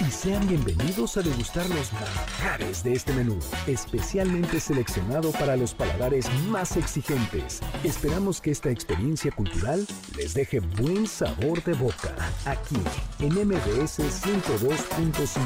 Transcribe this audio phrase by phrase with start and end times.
[0.00, 6.30] Y sean bienvenidos a degustar los manjares de este menú, especialmente seleccionado para los paladares
[6.48, 7.60] más exigentes.
[7.82, 9.84] Esperamos que esta experiencia cultural
[10.16, 12.76] les deje buen sabor de boca, aquí
[13.18, 15.40] en MBS 102.5.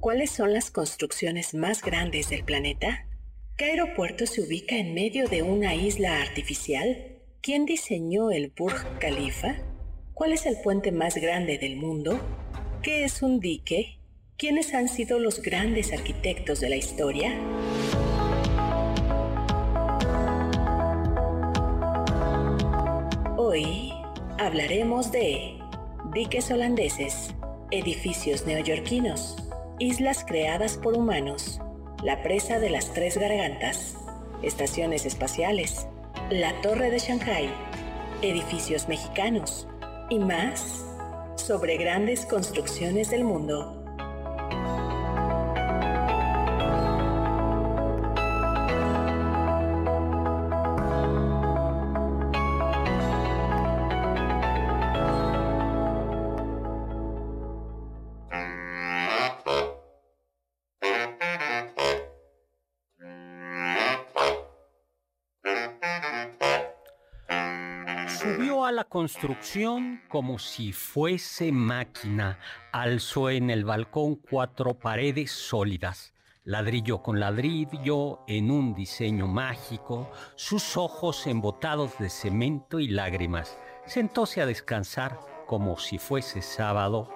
[0.00, 3.06] ¿Cuáles son las construcciones más grandes del planeta?
[3.56, 7.13] ¿Qué aeropuerto se ubica en medio de una isla artificial?
[7.44, 9.56] ¿Quién diseñó el Burj Khalifa?
[10.14, 12.18] ¿Cuál es el puente más grande del mundo?
[12.82, 13.98] ¿Qué es un dique?
[14.38, 17.38] ¿Quiénes han sido los grandes arquitectos de la historia?
[23.36, 23.92] Hoy
[24.38, 25.58] hablaremos de
[26.14, 27.34] diques holandeses,
[27.70, 29.36] edificios neoyorquinos,
[29.78, 31.60] islas creadas por humanos,
[32.02, 33.98] la presa de las tres gargantas,
[34.42, 35.86] estaciones espaciales,
[36.30, 37.50] la Torre de Shanghai,
[38.22, 39.68] edificios mexicanos
[40.08, 40.82] y más
[41.36, 43.83] sobre grandes construcciones del mundo.
[68.94, 72.38] Construcción como si fuese máquina.
[72.70, 80.76] Alzó en el balcón cuatro paredes sólidas, ladrillo con ladrillo, en un diseño mágico, sus
[80.76, 83.58] ojos embotados de cemento y lágrimas.
[83.84, 85.18] Sentóse a descansar
[85.48, 87.12] como si fuese sábado.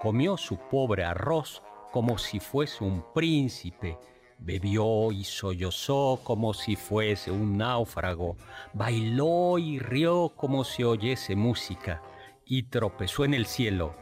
[0.00, 1.60] Comió su pobre arroz
[1.90, 3.98] como si fuese un príncipe
[4.38, 8.36] Bebió y sollozó como si fuese un náufrago,
[8.72, 12.02] bailó y rió como si oyese música,
[12.44, 13.94] y tropezó en el cielo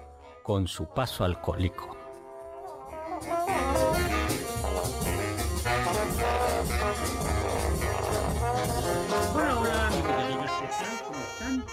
[0.42, 1.96] con su paso alcohólico.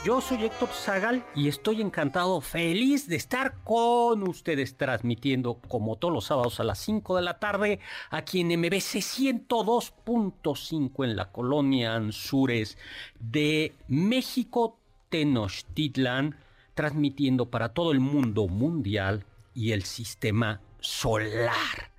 [0.04, 6.12] Yo soy Héctor Zagal y estoy encantado, feliz de estar con ustedes transmitiendo como todos
[6.12, 7.80] los sábados a las 5 de la tarde
[8.10, 12.80] aquí en MBC 102.5 en la colonia Anzures
[13.20, 14.80] de México,
[15.10, 16.36] Tenochtitlan,
[16.74, 19.24] transmitiendo para todo el mundo mundial
[19.54, 21.92] y el sistema solar.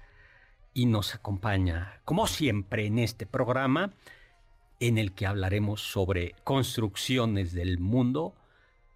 [0.74, 3.92] Y nos acompaña, como siempre, en este programa
[4.82, 8.34] en el que hablaremos sobre construcciones del mundo.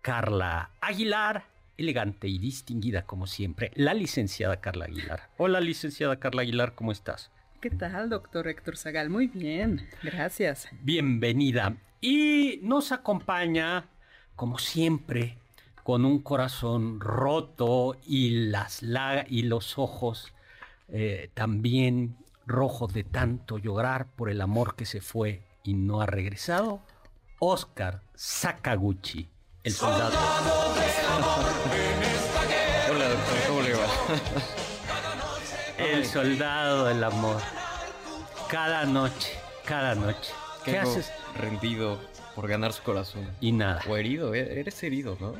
[0.02, 1.44] Carla Aguilar,
[1.76, 5.30] elegante y distinguida como siempre, la licenciada Carla Aguilar.
[5.36, 7.30] Hola, licenciada Carla Aguilar, ¿cómo estás?
[7.60, 9.10] ¿Qué tal, doctor Héctor Zagal?
[9.10, 10.68] Muy bien, gracias.
[10.82, 11.76] Bienvenida.
[12.00, 13.88] Y nos acompaña,
[14.34, 15.38] como siempre,
[15.84, 18.82] con un corazón roto y, las
[19.28, 20.32] y los ojos
[20.88, 26.06] eh, también rojos de tanto llorar por el amor que se fue y no ha
[26.06, 26.80] regresado,
[27.40, 29.28] Oscar Sakaguchi,
[29.64, 30.16] el soldado.
[32.90, 33.86] Hola, doctor, ¿cómo le va?
[35.78, 37.40] el soldado del amor.
[38.48, 39.32] Cada noche,
[39.64, 40.32] cada noche.
[40.64, 41.12] ¿Qué haces?
[41.36, 41.98] Rendido
[42.36, 43.28] por ganar su corazón.
[43.40, 43.82] Y nada.
[43.88, 45.34] O herido, e-, eres herido, ¿no?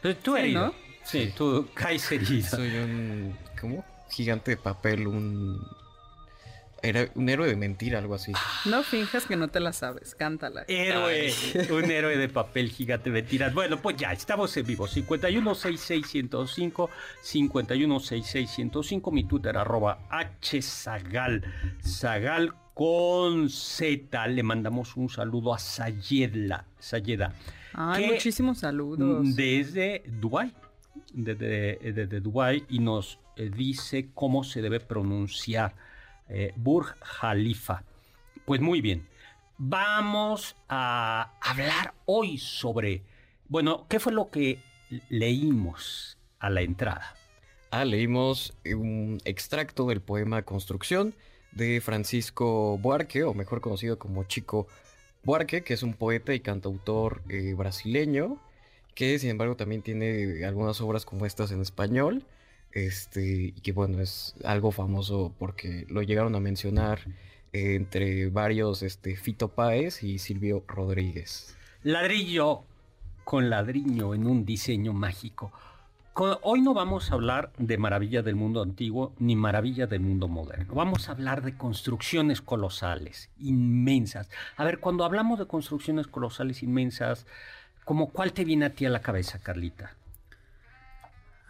[0.00, 0.74] Pero tú herido.
[1.04, 2.48] Sí, tú caes herido.
[2.48, 3.38] Soy un.
[3.60, 3.84] ¿Cómo?
[4.08, 5.60] Gigante de papel, un
[6.88, 8.32] era un héroe de mentira, algo así.
[8.64, 10.64] No finjas que no te la sabes, cántala.
[10.68, 11.32] Héroe,
[11.70, 13.52] un héroe de papel gigante de mentiras.
[13.54, 14.86] Bueno, pues ya, estamos en vivo.
[14.86, 16.88] 5166105,
[17.22, 19.98] 5166105, mi Twitter arroba
[20.40, 21.42] hzagal,
[21.84, 24.28] zagal con Z.
[24.28, 26.66] Le mandamos un saludo a Sayeda.
[26.78, 27.32] Sayeda.
[27.72, 29.34] Ay, muchísimos saludos.
[29.34, 30.54] Desde Dubai
[31.12, 35.74] desde, desde Dubái y nos eh, dice cómo se debe pronunciar
[36.28, 37.82] eh, Burj Khalifa.
[38.44, 39.06] Pues muy bien,
[39.58, 43.02] vamos a hablar hoy sobre,
[43.48, 44.60] bueno, ¿qué fue lo que
[45.08, 47.14] leímos a la entrada?
[47.70, 51.14] Ah, leímos un extracto del poema Construcción
[51.52, 54.68] de Francisco Buarque, o mejor conocido como Chico
[55.24, 58.38] Buarque, que es un poeta y cantautor eh, brasileño,
[58.94, 62.24] que sin embargo también tiene algunas obras como estas en español,
[62.76, 67.00] este, que bueno, es algo famoso porque lo llegaron a mencionar
[67.54, 71.56] entre varios este, Fito Páez y Silvio Rodríguez.
[71.82, 72.64] Ladrillo
[73.24, 75.52] con ladrillo en un diseño mágico.
[76.42, 80.74] Hoy no vamos a hablar de maravilla del mundo antiguo ni maravilla del mundo moderno.
[80.74, 84.30] Vamos a hablar de construcciones colosales, inmensas.
[84.56, 87.26] A ver, cuando hablamos de construcciones colosales, inmensas,
[87.86, 89.96] ¿como cuál te viene a ti a la cabeza, Carlita?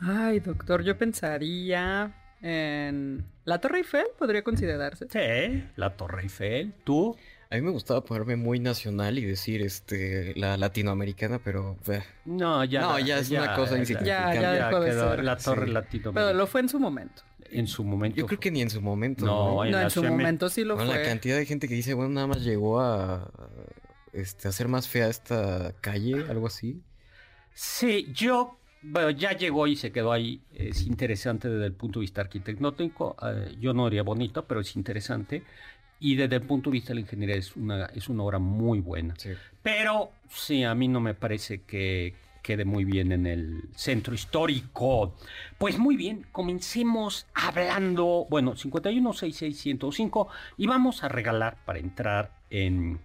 [0.01, 5.07] Ay, doctor, yo pensaría en la Torre Eiffel, podría considerarse.
[5.11, 6.75] Sí, la Torre Eiffel.
[6.85, 7.17] ¿Tú?
[7.51, 11.77] A mí me gustaba ponerme muy nacional y decir este la latinoamericana, pero
[12.25, 14.41] no, ya no, ya es una cosa insignificante.
[14.41, 16.13] Ya, ya, quedó la torre latinoamericana.
[16.13, 17.23] Pero lo fue en su momento.
[17.49, 18.17] En su momento.
[18.17, 19.25] Yo creo que ni en su momento.
[19.25, 20.87] No, en, su momento sí lo fue.
[20.87, 23.31] La cantidad de gente que dice, bueno, nada más llegó a
[24.13, 26.83] este, hacer más fea esta calle, algo así.
[27.55, 30.41] Sí, yo bueno, ya llegó y se quedó ahí.
[30.55, 33.17] Es interesante desde el punto de vista arquitectónico.
[33.23, 35.43] Eh, yo no diría bonito, pero es interesante.
[35.99, 38.81] Y desde el punto de vista de la ingeniería es una, es una obra muy
[38.81, 39.15] buena.
[39.63, 45.17] Pero sí, a mí no me parece que quede muy bien en el centro histórico.
[45.59, 50.29] Pues muy bien, comencemos hablando, bueno, 5166105
[50.59, 53.01] y vamos a regalar, para entrar en,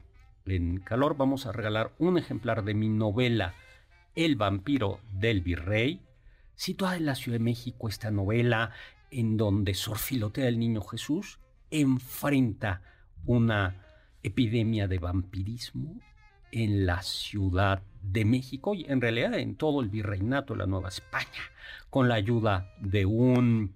[0.45, 3.55] en calor, vamos a regalar un ejemplar de mi novela
[4.15, 6.01] El vampiro del virrey,
[6.55, 8.71] situada en la Ciudad de México, esta novela
[9.09, 12.81] en donde sorfilotea el niño Jesús enfrenta
[13.25, 13.85] una
[14.23, 15.99] epidemia de vampirismo
[16.51, 20.89] en la Ciudad de México y en realidad en todo el virreinato de la Nueva
[20.89, 21.41] España,
[21.89, 23.73] con la ayuda de un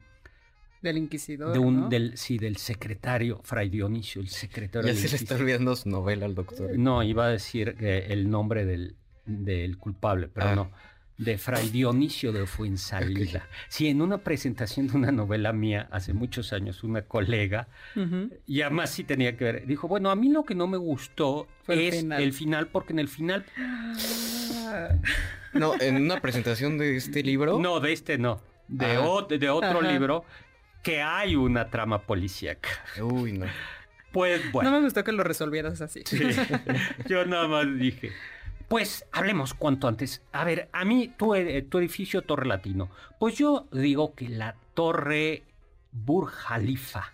[0.81, 4.91] del inquisidor, de un, del, sí, del secretario, Fray Dionisio, el secretario.
[4.91, 6.77] Ya se le está olvidando su novela al doctor.
[6.77, 10.55] No, iba a decir el nombre del, del culpable, pero ah.
[10.55, 10.71] no
[11.17, 13.47] de Fray Dionisio de Fuensalida.
[13.69, 17.67] Sí, en una presentación de una novela mía hace muchos años, una colega,
[18.45, 21.47] y además sí tenía que ver, dijo, bueno, a mí lo que no me gustó
[21.67, 22.67] es el final.
[22.67, 23.45] porque en el final...
[25.53, 27.59] No, en una presentación de este libro.
[27.59, 29.25] No, de este no, de, ah.
[29.29, 30.25] de otro libro
[30.83, 32.69] que hay una trama policíaca.
[33.01, 33.45] Uy, no.
[34.11, 34.69] Pues bueno.
[34.69, 36.03] No me gustó que lo resolvieras así.
[37.07, 38.11] Yo nada más dije,
[38.67, 40.21] pues hablemos cuanto antes.
[40.31, 42.89] A ver, a mí tu, eh, tu edificio Torre Latino.
[43.19, 45.43] Pues yo digo que la Torre
[45.91, 47.13] Burj Khalifa,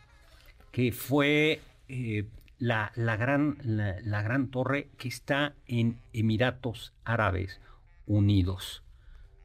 [0.71, 2.25] que fue eh,
[2.61, 7.59] la, gran, la, gran torre que está en Emiratos Árabes
[8.05, 8.83] Unidos.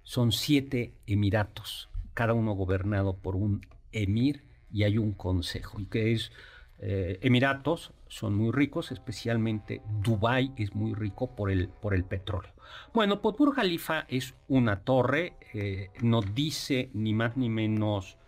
[0.02, 6.12] Son siete emiratos, cada uno gobernado por un emir y hay un consejo, y que
[6.12, 6.30] es
[6.78, 12.52] eh, Emiratos son muy ricos, especialmente Dubái es muy rico por el, por el petróleo.
[12.92, 18.18] Bueno, pues Burj Khalifa es una torre, eh, no dice ni más ni menos,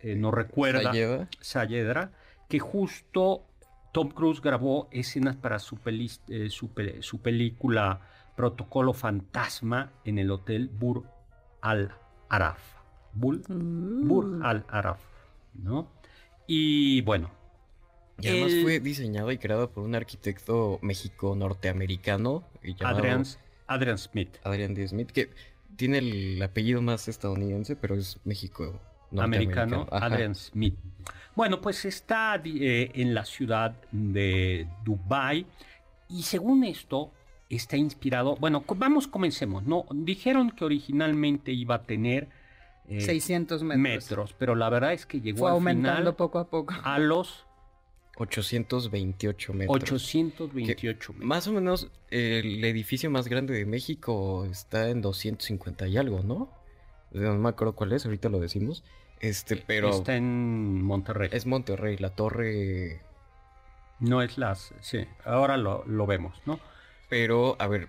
[0.00, 0.92] eh, no recuerda
[1.40, 2.12] Sayedra,
[2.48, 3.44] que justo
[3.92, 5.78] Tom Cruise grabó escenas para su,
[6.48, 8.00] su, película
[8.36, 11.04] Protocolo Fantasma en el hotel Burj
[11.60, 11.92] Al
[12.28, 12.60] Araf.
[13.12, 14.42] Burj mm.
[14.42, 15.00] Al Araf,
[15.54, 15.88] ¿no?
[16.46, 17.30] Y bueno,
[18.20, 22.44] y además fue diseñado y creado por un arquitecto México-norteamericano.
[22.80, 23.24] Adrian,
[23.66, 24.36] Adrian Smith.
[24.44, 24.86] Adrian D.
[24.88, 25.30] Smith, que
[25.76, 28.80] tiene el apellido más estadounidense, pero es México.
[29.16, 30.76] Americano, Adrian Smith.
[31.34, 35.46] Bueno, pues está eh, en la ciudad de Dubai
[36.08, 37.12] y según esto
[37.48, 39.86] está inspirado, bueno, vamos, comencemos, ¿no?
[39.92, 42.28] Dijeron que originalmente iba a tener
[42.88, 44.34] 600 eh, metros.
[44.38, 47.46] pero la verdad es que llegó Fue aumentando poco a poco a los
[48.20, 49.82] 828 metros.
[49.82, 51.26] 828 metros.
[51.26, 56.50] Más o menos el edificio más grande de México está en 250 y algo, ¿no?
[57.12, 58.84] No me acuerdo cuál es, ahorita lo decimos.
[59.20, 59.88] Este, pero.
[59.90, 61.30] Está en Monterrey.
[61.32, 63.00] Es Monterrey, la torre.
[64.00, 64.74] No es las.
[64.80, 66.60] Sí, ahora lo, lo vemos, ¿no?
[67.08, 67.88] Pero, a ver,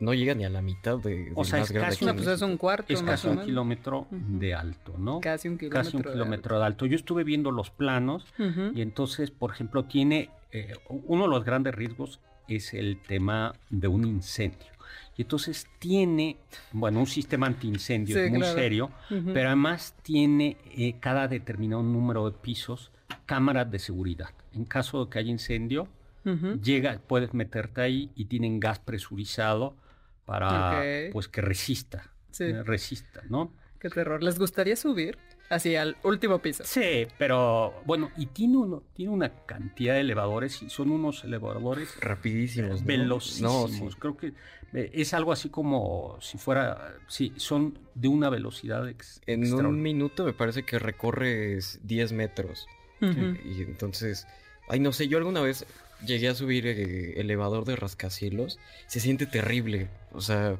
[0.00, 2.92] no llega ni a la mitad de, o sea, es casi pues es un cuarto
[2.92, 6.86] es casi un kilómetro de alto no casi un kilómetro, casi un kilómetro de, alto.
[6.86, 8.26] yo estuve viendo los planos
[8.74, 13.88] y entonces por ejemplo tiene eh, uno de los grandes riesgos es el tema de
[13.88, 14.68] un incendio.
[15.16, 16.36] Y entonces tiene,
[16.72, 18.54] bueno, un sistema antiincendio Sí, muy claro.
[18.54, 18.90] serio,
[19.32, 22.92] pero además tiene eh, cada determinado número de pisos
[23.24, 24.30] cámaras de seguridad.
[24.52, 25.88] En caso de que haya incendio,
[26.26, 26.60] Ujú.
[26.60, 29.76] llega, puedes meterte ahí y tienen gas presurizado
[30.24, 32.44] para pues que resista, Sí.
[32.44, 33.52] eh, resista, ¿no?
[33.78, 34.22] Qué terror.
[34.22, 35.16] ¿Les gustaría subir
[35.50, 36.64] hacia el último piso?
[36.64, 41.94] Sí, pero bueno, y tiene uno, tiene una cantidad de elevadores y son unos elevadores
[42.00, 42.80] Rapidísimos.
[42.80, 42.86] ¿no?
[42.86, 43.70] velocísimos.
[43.80, 43.96] No, sí.
[43.98, 44.32] Creo que
[44.72, 49.80] eh, es algo así como si fuera, sí, son de una velocidad ex- En un
[49.80, 52.66] minuto me parece que recorres 10 metros.
[53.00, 54.26] Y entonces,
[54.68, 55.64] ay, no sé, yo alguna vez
[56.04, 58.58] llegué a subir eh, elevador de rascacielos.
[58.86, 59.88] Se siente terrible.
[60.12, 60.58] O sea,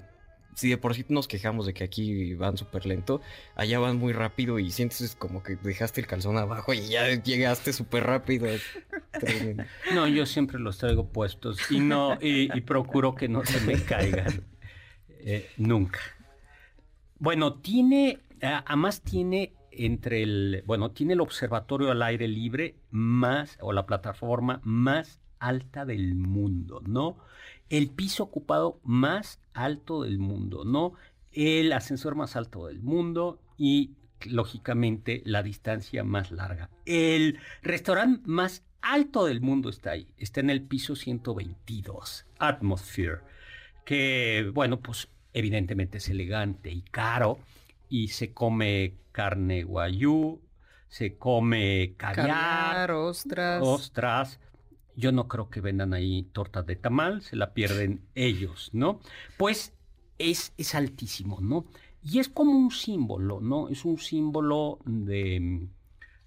[0.56, 3.20] si de por sí nos quejamos de que aquí van súper lento,
[3.54, 7.72] allá van muy rápido y sientes como que dejaste el calzón abajo y ya llegaste
[7.72, 8.48] súper rápido.
[9.94, 14.44] No, yo siempre los traigo puestos y no y, procuro que no se me caigan
[15.20, 16.00] eh, nunca.
[17.18, 23.72] Bueno, tiene, además tiene entre el, bueno, tiene el observatorio al aire libre más o
[23.72, 27.18] la plataforma más alta del mundo, ¿no?
[27.68, 30.94] El piso ocupado más alto del mundo, ¿no?
[31.32, 33.92] El ascensor más alto del mundo y
[34.24, 36.70] lógicamente la distancia más larga.
[36.84, 43.18] El restaurante más alto del mundo está ahí, está en el piso 122, Atmosphere,
[43.84, 47.38] que bueno, pues evidentemente es elegante y caro
[47.88, 50.40] y se come carne guayú,
[50.88, 53.62] se come caviar, Caviar, ostras.
[53.64, 54.40] ostras.
[54.96, 59.00] Yo no creo que vendan ahí tortas de tamal, se la pierden ellos, ¿no?
[59.36, 59.74] Pues
[60.18, 61.66] es, es altísimo, ¿no?
[62.02, 63.68] Y es como un símbolo, ¿no?
[63.68, 65.68] Es un símbolo de mm,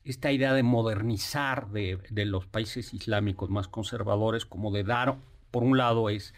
[0.04, 5.18] esta idea de modernizar de, de los países islámicos más conservadores, como de dar,
[5.52, 6.34] por un lado es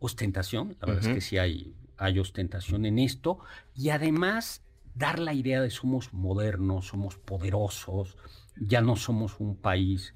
[0.00, 3.38] ostentación, la verdad es que sí hay, hay ostentación en esto,
[3.74, 4.62] y además
[4.94, 8.16] dar la idea de somos modernos, somos poderosos,
[8.56, 10.14] ya no somos un país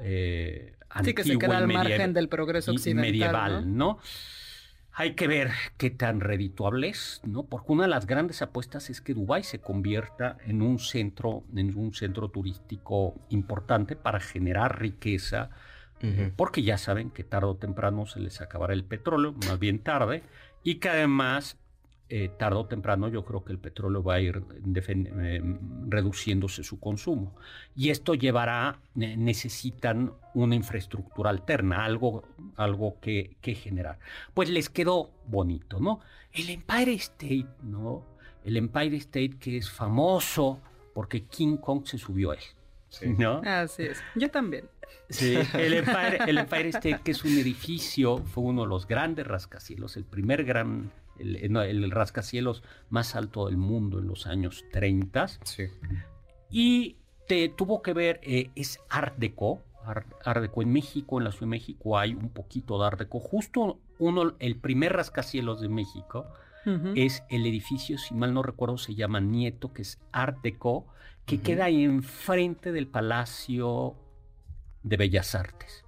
[0.00, 3.06] eh, Sí, que se antiguo queda al margen del progreso occidental.
[3.06, 3.86] medieval, ¿no?
[3.94, 3.98] ¿no?
[4.92, 7.44] Hay que ver qué tan redituable es, ¿no?
[7.44, 11.76] Porque una de las grandes apuestas es que Dubái se convierta en un centro, en
[11.78, 15.50] un centro turístico importante para generar riqueza,
[16.00, 19.78] eh, porque ya saben que tarde o temprano se les acabará el petróleo, más bien
[19.78, 20.24] tarde,
[20.64, 21.58] y que además
[22.10, 24.42] eh, tarde o temprano yo creo que el petróleo va a ir
[24.74, 25.42] eh,
[25.88, 27.34] reduciéndose su consumo.
[27.76, 32.24] Y esto llevará, ne- necesitan una infraestructura alterna, algo,
[32.56, 33.98] algo que, que generar.
[34.34, 36.00] Pues les quedó bonito, ¿no?
[36.32, 38.04] El Empire State, ¿no?
[38.44, 40.60] El Empire State que es famoso
[40.94, 42.40] porque King Kong se subió a él,
[42.88, 43.06] Sí.
[43.18, 43.42] ¿no?
[43.44, 44.02] Así es.
[44.14, 44.64] Yo también.
[45.10, 49.26] Sí, el Empire, el Empire State, que es un edificio, fue uno de los grandes
[49.26, 54.64] rascacielos, el primer gran, el, no, el rascacielos más alto del mundo en los años
[54.72, 55.28] 30.
[55.44, 55.64] Sí.
[56.50, 56.96] Y
[57.26, 61.30] te tuvo que ver, eh, es Art Deco, Art, Art Deco en México, en la
[61.30, 63.20] Ciudad de México hay un poquito de Art Deco.
[63.20, 66.26] Justo uno, el primer rascacielos de México
[66.96, 70.86] es el edificio, si mal no recuerdo, se llama Nieto, que es Art Deco,
[71.24, 73.94] que queda ahí enfrente del Palacio
[74.82, 75.84] de Bellas Artes.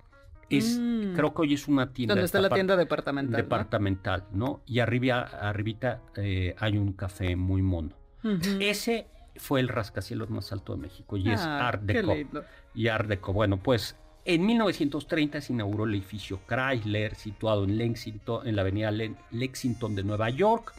[0.51, 1.15] Es, Mm.
[1.15, 2.15] Creo que hoy es una tienda.
[2.15, 3.31] Donde está la tienda departamental.
[3.33, 3.37] ¿no?
[3.37, 4.61] departamental, ¿no?
[4.67, 7.91] Y arriba, arribita eh, hay un café muy mono.
[8.61, 12.15] Ese fue el rascacielos más alto de México y es Ah, Art Deco.
[12.75, 13.33] Y Art Deco.
[13.33, 18.91] Bueno, pues en 1930 se inauguró el edificio Chrysler, situado en Lexington, en la avenida
[18.91, 20.75] Le- Lexington de Nueva York.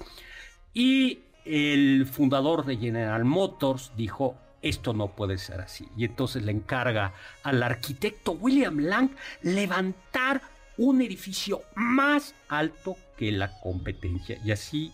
[0.73, 5.87] Y el fundador de General Motors dijo, esto no puede ser así.
[5.97, 7.13] Y entonces le encarga
[7.43, 9.09] al arquitecto William Lang
[9.41, 10.41] levantar
[10.77, 14.37] un edificio más alto que la competencia.
[14.43, 14.91] Y así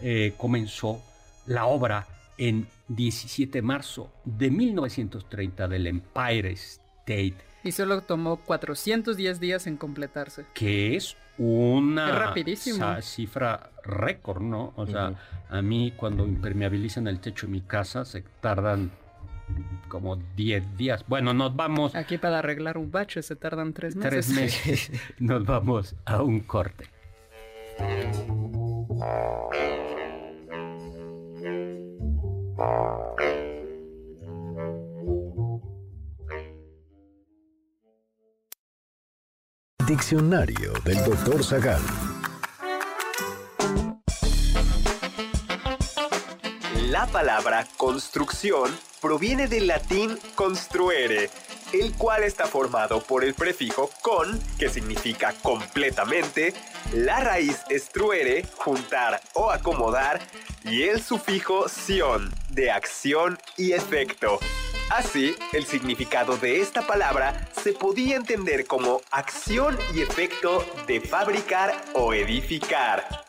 [0.00, 1.02] eh, comenzó
[1.46, 2.06] la obra
[2.38, 9.76] en 17 de marzo de 1930 del Empire State, Y solo tomó 410 días en
[9.76, 10.44] completarse.
[10.54, 12.78] que es una Es rapidísimo.
[12.78, 14.72] sa- cifra récord, ¿no?
[14.76, 15.14] O sea,
[15.48, 18.90] a mí cuando impermeabilizan el techo de mi casa se tardan
[19.88, 21.04] como 10 días.
[21.06, 24.10] Bueno, nos vamos Aquí para arreglar un bache se tardan tres meses.
[24.10, 26.88] tres meses, nos vamos a un corte.
[39.86, 41.44] Diccionario del Dr.
[41.44, 41.80] Zagal.
[46.94, 48.70] La palabra construcción
[49.00, 51.28] proviene del latín construere,
[51.72, 56.54] el cual está formado por el prefijo con, que significa completamente,
[56.92, 60.20] la raíz estruere, juntar o acomodar,
[60.62, 64.38] y el sufijo sion, de acción y efecto.
[64.88, 71.74] Así, el significado de esta palabra se podía entender como acción y efecto de fabricar
[71.94, 73.23] o edificar.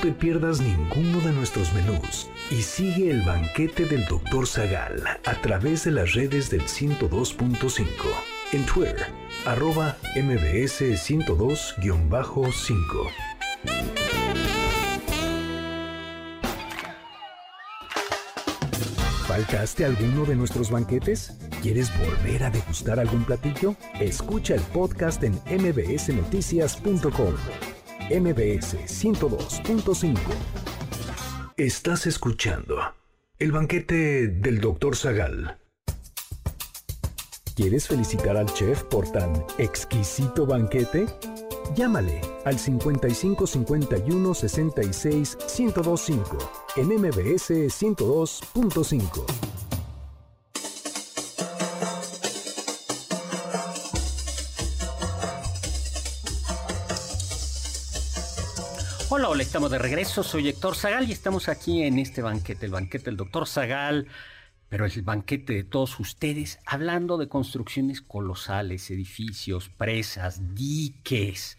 [0.00, 4.46] Te pierdas ninguno de nuestros menús y sigue el banquete del Dr.
[4.46, 7.86] Zagal a través de las redes del 102.5
[8.52, 9.06] en Twitter,
[9.44, 13.10] arroba mbs 102-5.
[19.26, 21.36] ¿Faltaste alguno de nuestros banquetes?
[21.62, 23.76] ¿Quieres volver a degustar algún platillo?
[24.00, 27.34] Escucha el podcast en mbsnoticias.com
[28.10, 30.18] MBS 102.5.
[31.56, 32.76] Estás escuchando
[33.38, 34.96] el banquete del Dr.
[34.96, 35.56] Zagal.
[37.54, 41.06] ¿Quieres felicitar al chef por tan exquisito banquete?
[41.76, 46.38] Llámale al 55 51 66 1025
[46.78, 49.49] en MBS 102.5.
[59.20, 60.22] Hola, hola, estamos de regreso.
[60.22, 64.06] Soy Héctor Zagal y estamos aquí en este banquete, el banquete del doctor Zagal,
[64.70, 71.58] pero es el banquete de todos ustedes, hablando de construcciones colosales, edificios, presas, diques.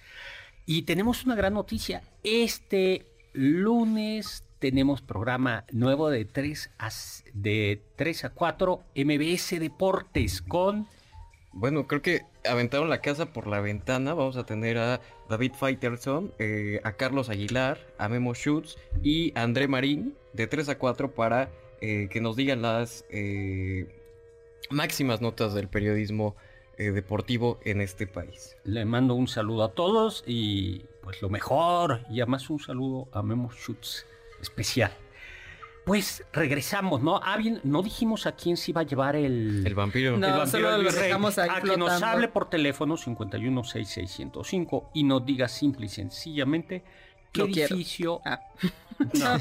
[0.65, 2.01] Y tenemos una gran noticia.
[2.23, 6.89] Este lunes tenemos programa nuevo de 3 a,
[7.35, 10.87] de 3 a 4 MBS Deportes con
[11.53, 14.13] bueno, creo que aventaron la casa por la ventana.
[14.13, 19.43] Vamos a tener a David Faitelson, eh, a Carlos Aguilar, a Memo Schutz y a
[19.43, 23.87] André Marín de 3 a 4 para eh, que nos digan las eh,
[24.69, 26.35] máximas notas del periodismo
[26.77, 28.57] deportivo en este país.
[28.63, 33.21] Le mando un saludo a todos y pues lo mejor y además un saludo a
[33.21, 34.07] Memo Schutz
[34.41, 34.91] especial.
[35.85, 37.19] Pues regresamos, ¿no?
[37.23, 39.65] Ah, bien, no dijimos a quién se iba a llevar el...
[39.65, 40.17] El vampiro.
[40.17, 45.03] No, el vampiro solo lo dejamos ahí A que nos hable por teléfono 5166105 y
[45.03, 46.83] nos diga simple y sencillamente
[47.31, 48.21] qué edificio...
[48.25, 48.39] Ah.
[49.17, 49.35] No.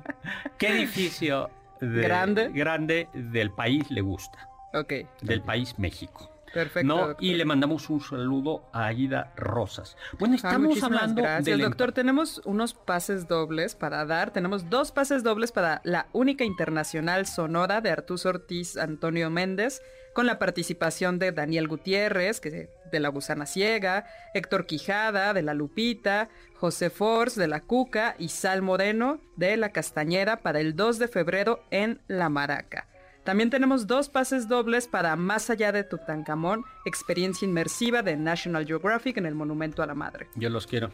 [0.58, 1.50] ¿Qué edificio
[1.82, 2.48] de- ¿Grande?
[2.48, 4.48] grande del país le gusta?
[4.72, 6.30] Ok, Del país México.
[6.52, 6.86] Perfecto.
[6.86, 7.08] ¿no?
[7.08, 7.24] doctor.
[7.24, 9.96] Y le mandamos un saludo a Aida Rosas.
[10.18, 11.92] Bueno, estamos hablando gracias, del doctor.
[11.92, 14.32] Tenemos unos pases dobles para dar.
[14.32, 19.82] Tenemos dos pases dobles para la única internacional sonora de Artús Ortiz Antonio Méndez,
[20.14, 25.54] con la participación de Daniel Gutiérrez, que de La Gusana Ciega, Héctor Quijada, de La
[25.54, 30.98] Lupita, José Force, de La Cuca, y Sal Moreno, de La Castañera, para el 2
[30.98, 32.86] de febrero en La Maraca.
[33.24, 39.16] También tenemos dos pases dobles para Más allá de Tutankamón, experiencia inmersiva de National Geographic
[39.18, 40.28] en el Monumento a la Madre.
[40.34, 40.90] Yo los quiero.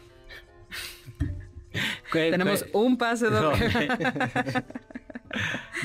[2.11, 3.59] ¿Qué- Tenemos qué- un pase doble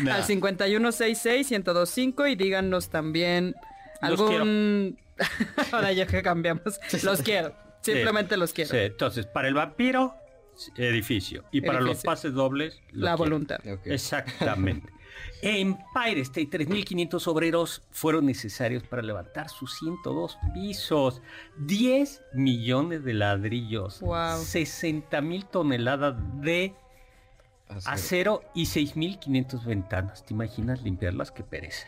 [0.02, 0.12] No.
[0.14, 3.54] al 5166-1025 y díganos también
[4.00, 4.98] algún...
[5.72, 6.80] Ahora ya que cambiamos.
[7.02, 7.54] Los quiero.
[7.82, 8.70] Simplemente los quiero.
[8.70, 10.14] Sí, entonces, para el vampiro,
[10.76, 11.44] edificio.
[11.52, 13.18] Y para los pases dobles, La quiero.
[13.18, 13.58] voluntad.
[13.84, 14.90] Exactamente.
[15.42, 21.20] Empire State, 3.500 obreros fueron necesarios para levantar sus 102 pisos,
[21.58, 24.38] 10 millones de ladrillos, Wow.
[24.42, 26.74] 60 mil toneladas de
[27.68, 27.88] Así.
[27.90, 30.24] acero y 6.500 ventanas.
[30.24, 31.30] ¿Te imaginas limpiarlas?
[31.32, 31.86] Qué pereza.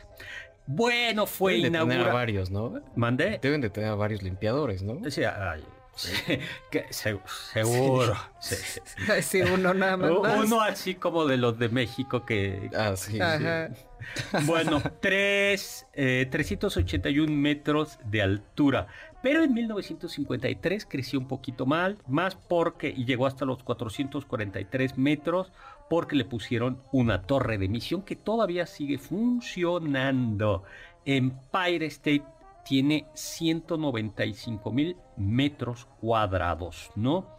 [0.66, 2.16] Bueno, fue Deben de tener a inaugurado.
[2.16, 2.80] varios, ¿no?
[2.96, 3.38] ¿Mandé?
[3.40, 5.08] Deben de tener a varios limpiadores, ¿no?
[5.10, 5.62] Sí, ay,
[5.96, 6.38] sí,
[6.70, 7.18] que se-
[7.52, 8.14] seguro.
[8.40, 8.56] sí.
[9.22, 10.10] Sí, uno nada más.
[10.10, 12.70] Uno así como de los de México que...
[12.76, 13.12] Ah, sí.
[13.12, 13.20] sí.
[13.20, 13.70] Ajá.
[14.44, 18.86] Bueno, tres, eh, 381 metros de altura.
[19.22, 25.50] Pero en 1953 creció un poquito mal, más porque, y llegó hasta los 443 metros,
[25.90, 30.62] porque le pusieron una torre de emisión que todavía sigue funcionando.
[31.04, 32.24] Empire State
[32.66, 37.36] tiene 195 mil metros cuadrados, ¿no?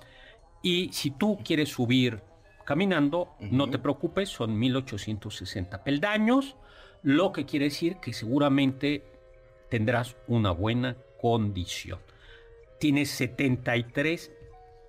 [0.63, 2.21] Y si tú quieres subir
[2.65, 6.55] caminando, no te preocupes, son 1860 peldaños,
[7.03, 9.03] lo que quiere decir que seguramente
[9.69, 11.99] tendrás una buena condición.
[12.79, 14.31] Tienes 73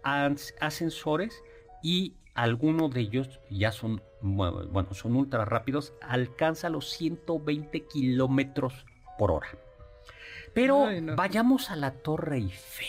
[0.05, 1.43] ans- ascensores
[1.83, 8.87] y algunos de ellos ya son, bueno, son ultra rápidos, alcanza los 120 kilómetros
[9.19, 9.49] por hora.
[10.55, 11.17] Pero Ay, no.
[11.17, 12.87] vayamos a la Torre Eiffel.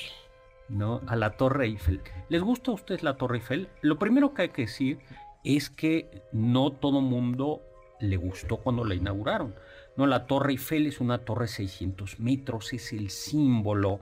[0.69, 1.01] ¿no?
[1.07, 2.01] A la Torre Eiffel.
[2.29, 3.69] ¿Les gusta a ustedes la Torre Eiffel?
[3.81, 4.99] Lo primero que hay que decir
[5.43, 7.61] es que no todo mundo
[7.99, 9.55] le gustó cuando la inauguraron.
[9.97, 13.99] No, la Torre Eiffel es una torre de 600 metros, es el símbolo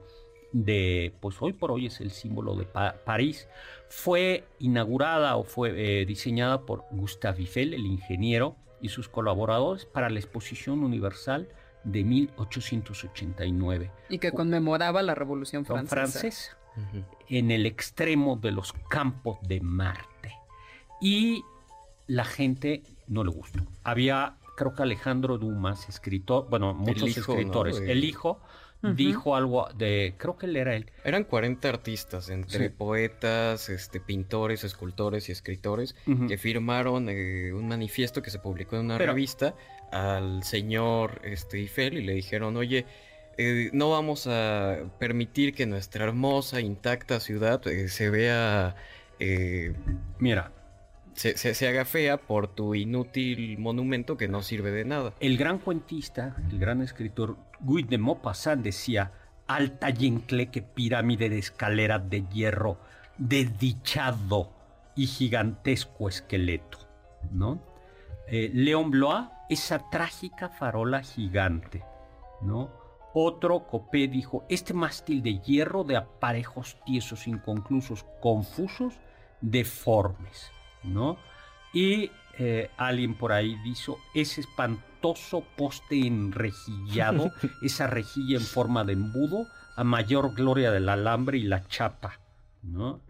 [0.52, 3.48] de, pues hoy por hoy es el símbolo de París.
[3.90, 10.10] Fue inaugurada o fue eh, diseñada por Gustave Eiffel, el ingeniero, y sus colaboradores para
[10.10, 11.48] la Exposición Universal
[11.92, 13.92] de 1889.
[14.10, 15.96] Y que conmemoraba la Revolución Francesa.
[15.96, 16.58] francesa
[17.30, 20.34] en el extremo de los campos de Marte.
[21.02, 21.44] Y
[22.08, 23.60] la gente no le gustó.
[23.84, 28.40] Había, creo que Alejandro Dumas, escritor, bueno, muchos escritores, el hijo
[28.82, 30.92] dijo algo de, creo que él era él.
[31.04, 35.96] Eran 40 artistas, entre poetas, este, pintores, escultores y escritores,
[36.28, 39.56] que firmaron eh, un manifiesto que se publicó en una revista
[39.92, 42.86] al señor este, Eiffel y le dijeron, oye,
[43.38, 48.76] eh, no vamos a permitir que nuestra hermosa, intacta ciudad eh, se vea...
[50.20, 50.52] Mira,
[51.18, 55.14] se, haga fea por tu inútil monumento que no sirve de nada.
[55.20, 59.12] El gran cuentista, el gran escritor Guy de Maupassant decía,
[59.48, 62.78] alta y encleque pirámide de escalera de hierro,
[63.18, 64.54] desdichado
[64.96, 66.78] y gigantesco esqueleto,
[67.32, 67.64] ¿no?
[68.28, 71.84] Eh, León Blois, esa trágica farola gigante,
[72.42, 72.70] ¿no?
[73.14, 78.94] Otro Copé dijo, este mástil de hierro de aparejos tiesos, inconclusos, confusos,
[79.42, 80.52] deformes.
[80.84, 81.18] ¿no?
[81.74, 87.32] Y eh, alguien por ahí dijo, ese espantoso poste enrejillado,
[87.62, 92.20] esa rejilla en forma de embudo, a mayor gloria del alambre y la chapa,
[92.64, 93.02] ¿no?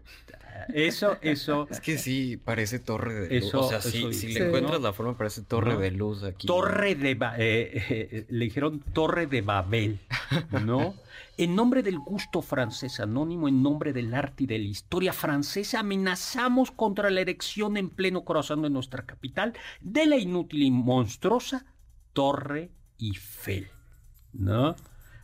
[0.72, 1.66] Eso, eso.
[1.70, 3.54] Es que sí, parece torre de luz.
[3.54, 6.46] o sea, si le encuentras la forma, parece torre de luz aquí.
[6.46, 7.12] Torre de.
[7.12, 9.98] Eh, eh, le dijeron torre de Babel,
[10.64, 10.94] ¿no?
[11.38, 15.80] en nombre del gusto francés anónimo, en nombre del arte y de la historia francesa,
[15.80, 21.64] amenazamos contra la erección en pleno corazón de nuestra capital de la inútil y monstruosa
[22.12, 23.68] Torre Eiffel,
[24.32, 24.74] ¿no?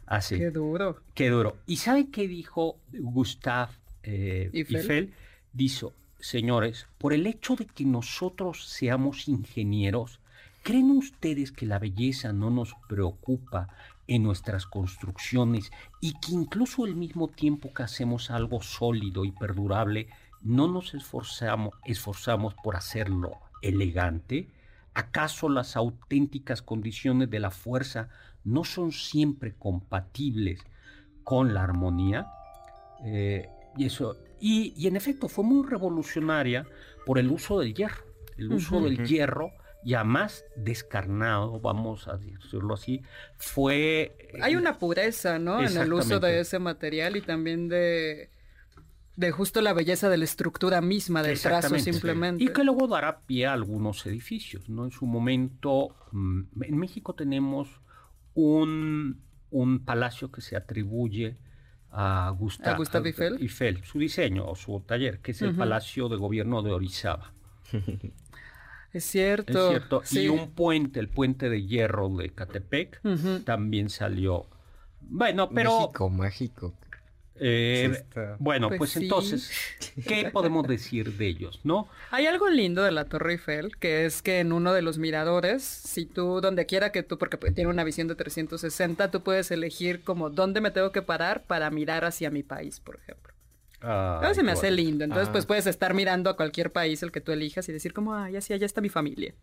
[0.07, 0.38] Así.
[0.38, 1.03] Qué duro.
[1.14, 1.57] Qué duro.
[1.66, 3.73] ¿Y sabe qué dijo Gustave
[4.05, 5.12] eh, Eiffel?
[5.54, 10.18] Dijo, señores, por el hecho de que nosotros seamos ingenieros,
[10.64, 13.68] ¿creen ustedes que la belleza no nos preocupa
[14.08, 20.08] en nuestras construcciones y que incluso al mismo tiempo que hacemos algo sólido y perdurable,
[20.42, 24.48] no nos esforzamos, esforzamos por hacerlo elegante?
[24.92, 28.08] ¿Acaso las auténticas condiciones de la fuerza
[28.42, 30.60] no son siempre compatibles
[31.22, 32.26] con la armonía?
[33.04, 36.66] Eh, y eso y, en efecto fue muy revolucionaria
[37.07, 38.04] por el uso del hierro.
[38.37, 39.52] El uso del hierro
[39.83, 43.00] ya más descarnado, vamos a decirlo así,
[43.38, 44.30] fue...
[44.42, 45.62] Hay una pureza, ¿no?
[45.62, 48.28] En el uso de ese material y también de,
[49.16, 52.44] de justo la belleza de la estructura misma del trazo simplemente.
[52.44, 54.85] Y que luego dará pie a algunos edificios, ¿no?
[54.85, 57.80] En su momento, mm, en México tenemos
[58.35, 61.38] un, un palacio que se atribuye
[61.96, 63.85] a, Gustav, Eiffel?
[63.85, 67.33] su diseño o su taller, que es el Palacio de Gobierno de Orizaba.
[68.92, 69.50] Es cierto.
[69.50, 70.02] Es cierto.
[70.12, 73.02] Y un puente, el puente de hierro de Catepec,
[73.42, 74.46] también salió.
[75.00, 75.80] Bueno, pero.
[75.80, 76.74] México, mágico.
[77.40, 78.05] Eh,
[78.38, 79.51] bueno, pues, pues entonces,
[80.07, 81.88] ¿qué podemos decir de ellos, no?
[82.11, 85.64] Hay algo lindo de la Torre Eiffel, que es que en uno de los miradores,
[85.64, 90.03] si tú, donde quiera que tú, porque tiene una visión de 360, tú puedes elegir
[90.03, 93.35] como dónde me tengo que parar para mirar hacia mi país, por ejemplo.
[93.81, 95.05] Ah, se me hace lindo.
[95.05, 98.14] Entonces, pues puedes estar mirando a cualquier país, el que tú elijas, y decir como,
[98.14, 99.35] ah, ya sí, allá está mi familia.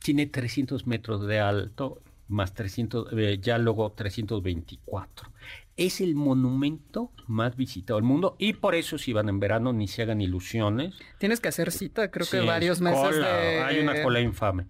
[0.00, 5.30] Tiene 300 metros de alto, más 300, eh, ya luego 324
[5.76, 9.88] es el monumento más visitado del mundo y por eso si van en verano ni
[9.88, 10.94] se hagan ilusiones.
[11.18, 13.62] Tienes que hacer cita, creo que varios meses de...
[13.62, 14.66] Hay una cola infame.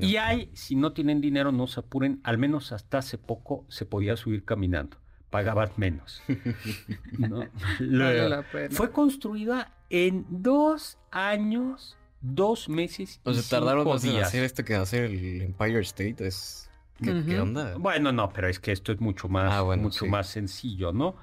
[0.00, 3.86] Y hay, si no tienen dinero, no se apuren, al menos hasta hace poco se
[3.86, 4.96] podía subir caminando,
[5.30, 6.22] pagaban menos.
[8.70, 13.20] Fue construida en dos años, dos meses.
[13.24, 16.69] O sea, tardaron más en hacer esto que hacer el Empire State, es...
[17.02, 17.76] ¿Qué, onda?
[17.78, 21.16] Bueno, no, pero es que esto es mucho más, ah, mucho más sencillo, ¿no?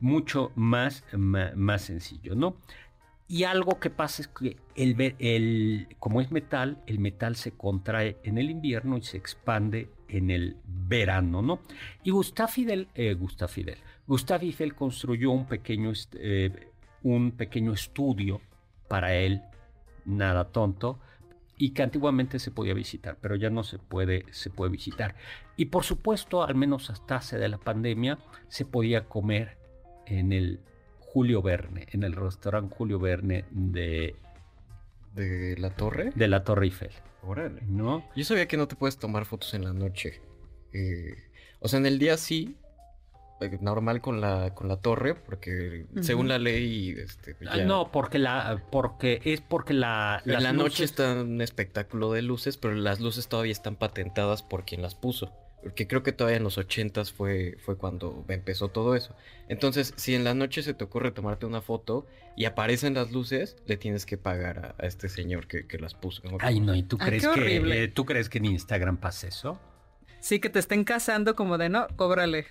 [0.00, 2.56] Mucho más, más, sencillo, ¿no?
[3.28, 8.18] Y algo que pasa es que el, el, como es metal, el metal se contrae
[8.24, 11.60] en el invierno y se expande en el verano, ¿no?
[12.02, 13.16] Y Gustave Fidel, eh,
[13.48, 16.70] Fidel, Gustave Eiffel construyó un pequeño, eh,
[17.02, 18.40] un pequeño estudio
[18.88, 19.42] para él,
[20.04, 20.98] nada tonto,
[21.60, 25.14] y que antiguamente se podía visitar, pero ya no se puede, se puede visitar.
[25.58, 28.18] Y por supuesto, al menos hasta hace de la pandemia,
[28.48, 29.58] se podía comer
[30.06, 30.60] en el
[31.00, 34.16] Julio Verne, en el restaurante Julio Verne de,
[35.14, 36.12] ¿De la torre?
[36.14, 36.92] de la Torre Eiffel,
[37.22, 37.60] Órale.
[37.66, 38.08] ¿no?
[38.16, 40.22] Yo sabía que no te puedes tomar fotos en la noche.
[40.72, 41.14] Eh,
[41.58, 42.56] o sea, en el día sí.
[43.40, 47.90] Eh, Normal con la, con la torre, porque según la ley, este, Ah, ya- No,
[47.90, 52.22] porque la, porque es porque la, En las la noche luces- está un espectáculo de
[52.22, 55.32] luces, pero las luces todavía están patentadas por quien las puso.
[55.62, 59.14] Porque creo que todavía en los ochentas fue, fue cuando empezó todo eso.
[59.46, 63.56] Entonces, si en la noche se te ocurre tomarte una foto y aparecen las luces,
[63.66, 66.22] le tienes que pagar a, a este señor que, que las puso.
[66.24, 66.38] ¿no?
[66.40, 69.28] Ay, no, ¿y tú Ay, crees qué que eh, tú crees que en Instagram pasa
[69.28, 69.60] eso?
[70.20, 72.46] Sí, que te estén casando como de no, cóbrale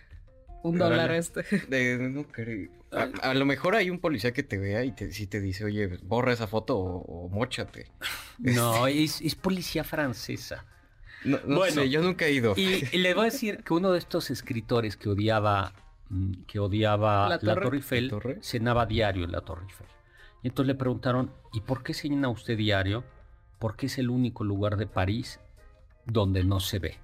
[0.64, 1.44] un dólar este.
[1.70, 2.70] De- no creo.
[2.92, 5.64] A, a lo mejor hay un policía que te vea y te, sí te dice,
[5.66, 7.92] oye, borra esa foto o, o móchate.
[8.40, 10.66] No, es, es policía francesa.
[11.26, 12.54] No, no Bueno, sé, yo nunca he ido.
[12.56, 15.74] Y, y le voy a decir que uno de estos escritores que odiaba,
[16.10, 17.62] mm, que odiaba La la, Torre.
[17.66, 18.38] Torre Eiffel, ¿La Torre?
[18.42, 19.88] cenaba diario en la Torre Eiffel.
[20.42, 23.04] Y entonces le preguntaron, ¿y por qué cena usted diario?
[23.60, 25.42] Porque es el único lugar de París
[26.06, 26.98] donde no se ve.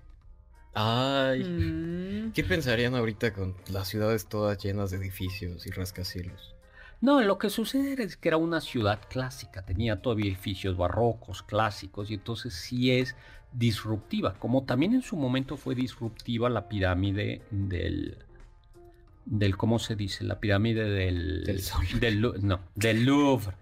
[0.75, 2.31] Ay, Mm.
[2.33, 6.53] ¿qué pensarían ahorita con las ciudades todas llenas de edificios y rascacielos?
[7.01, 12.09] No, lo que sucede es que era una ciudad clásica, tenía todavía edificios barrocos, clásicos,
[12.11, 13.15] y entonces sí es
[13.53, 18.17] disruptiva, como también en su momento fue disruptiva la pirámide del,
[19.25, 20.23] del ¿cómo se dice?
[20.25, 21.43] La pirámide del...
[21.45, 21.85] Del Sol.
[21.99, 23.53] del Lu- no, del Louvre.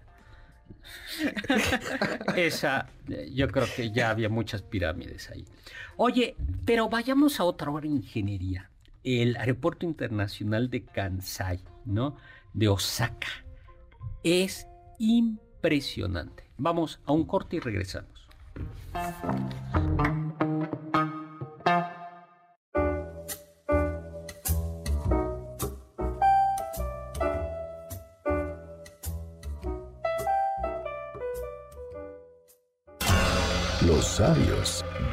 [2.36, 5.44] Esa, eh, yo creo que ya había muchas pirámides ahí.
[5.96, 8.70] Oye, pero vayamos a otra hora de ingeniería.
[9.02, 12.16] El aeropuerto internacional de Kansai, ¿no?
[12.52, 13.28] De Osaka.
[14.22, 14.66] Es
[14.98, 16.44] impresionante.
[16.56, 18.28] Vamos a un corte y regresamos.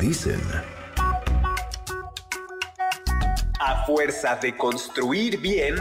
[0.02, 0.42] Dicen,
[3.60, 5.76] A fuerza de construir bien,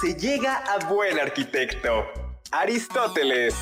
[0.00, 2.04] se llega a buen arquitecto.
[2.50, 3.54] Aristóteles.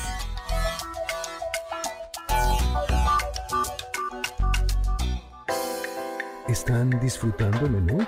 [6.51, 8.05] ¿están disfrutando el menú?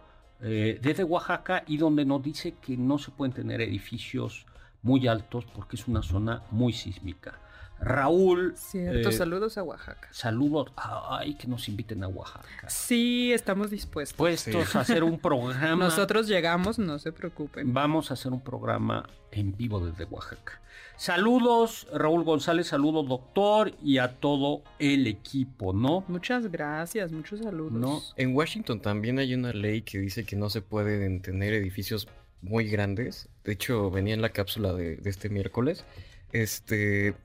[0.42, 4.46] eh, desde Oaxaca y donde nos dice que no se pueden tener edificios
[4.82, 7.40] muy altos porque es una zona muy sísmica.
[7.82, 9.10] Raúl, cierto.
[9.10, 10.08] eh, Saludos a Oaxaca.
[10.12, 10.72] saludos.
[10.76, 12.70] Ay, que nos inviten a Oaxaca.
[12.70, 14.18] Sí, estamos dispuestos.
[14.18, 15.86] Puestos a hacer un programa.
[15.86, 17.74] Nosotros llegamos, no se preocupen.
[17.74, 20.62] Vamos a hacer un programa en vivo desde Oaxaca.
[20.98, 26.04] Saludos, Raúl González, saludos, doctor, y a todo el equipo, ¿no?
[26.10, 27.72] Muchas gracias, muchos saludos.
[27.72, 28.02] No.
[28.18, 32.10] En Washington también hay una ley que dice que no se pueden tener edificios
[32.42, 33.30] muy grandes.
[33.46, 35.86] De hecho, venía en la cápsula de, de este miércoles.
[36.34, 37.16] Este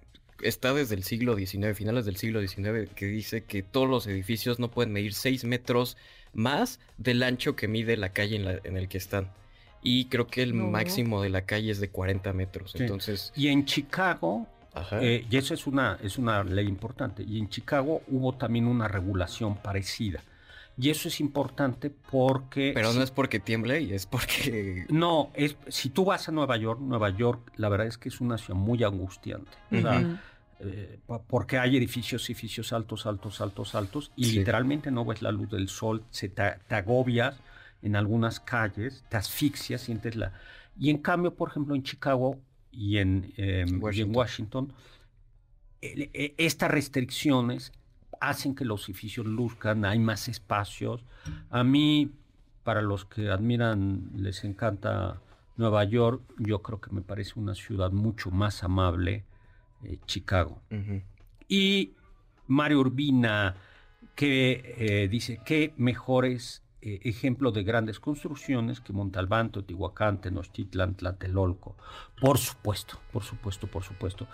[0.48, 4.58] está desde el siglo XIX, finales del siglo XIX, que dice que todos los edificios
[4.58, 5.96] no pueden medir 6 metros
[6.32, 9.30] más del ancho que mide la calle en, la- en el que están.
[9.82, 10.66] Y creo que el No.
[10.68, 12.72] máximo de la calle es de 40 metros.
[12.72, 12.78] Sí.
[12.80, 14.46] Entonces, Y en Chicago,
[14.92, 18.88] eh, y eso es una, es una ley importante, y en Chicago hubo también una
[18.88, 20.22] regulación parecida.
[20.76, 22.72] Y eso es importante porque...
[22.74, 24.86] pero si- no es porque tiemble y es porque...
[24.90, 28.20] No, es, si tú vas a Nueva York, Nueva York, la verdad es que es
[28.20, 29.52] una ciudad muy angustiante.
[29.70, 30.16] O sea, Ujú.
[30.64, 35.50] Eh, porque hay edificios, edificios altos, altos, altos, altos, y literalmente no ves la luz
[35.50, 37.36] del sol, se te, agobias
[37.82, 40.32] en algunas calles, te asfixias, sientes la...
[40.78, 42.38] Y en cambio, por ejemplo, en Chicago
[42.72, 44.72] y en, em, Washington,
[45.80, 47.72] e, estas restricciones
[48.20, 51.04] hacen que los edificios luzcan, hay más espacios.
[51.50, 52.10] A mí,
[52.62, 55.20] para los que admiran, les encanta
[55.56, 59.24] Nueva York, yo creo que me parece una ciudad mucho más amable,
[59.84, 60.62] eh, Chicago.
[61.48, 61.92] Y
[62.46, 63.56] Mario Urbina,
[64.14, 71.76] que eh, dice que mejores eh, ejemplos de grandes construcciones que Montalbán, Teotihuacán, Tenochtitlan, Tlatelolco.
[72.20, 74.28] Por supuesto, por supuesto, por supuesto.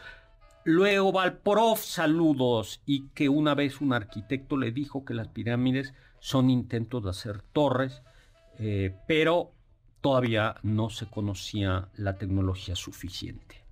[0.64, 6.50] Luego Valprof, saludos, y que una vez un arquitecto le dijo que las pirámides son
[6.50, 8.02] intentos de hacer torres,
[9.08, 9.52] pero
[10.02, 13.64] todavía no se conocía la tecnología suficiente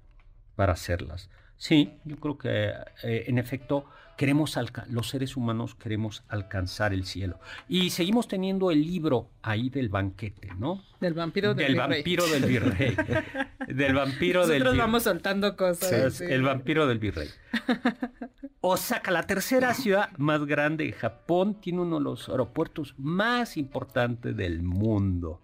[0.59, 1.31] para hacerlas.
[1.59, 3.85] Sí, yo creo que eh, en efecto
[4.17, 7.39] queremos los seres humanos queremos alcanzar el cielo.
[7.69, 10.83] Y seguimos teniendo el libro ahí del banquete, ¿no?
[11.01, 12.97] Del vampiro del, del vampiro del virrey.
[13.69, 16.21] del vampiro del Nosotros vamos soltando cosas.
[16.21, 17.29] El vampiro del virrey.
[18.61, 24.37] Osaka, la tercera ciudad más grande de Japón, tiene uno de los aeropuertos más importantes
[24.37, 25.41] del mundo.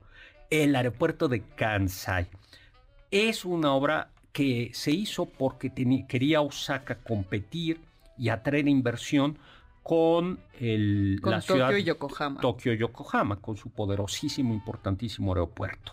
[0.51, 2.29] El aeropuerto de Kansai.
[3.13, 5.71] Es una obra que se hizo porque
[6.09, 7.81] quería Osaka competir
[8.19, 9.39] y atraer inversión
[9.85, 12.41] con, el, la Tokio ciudad y Yokohama.
[12.41, 15.93] Tokio Yokohama, con su poderosísimo, importantísimo aeropuerto.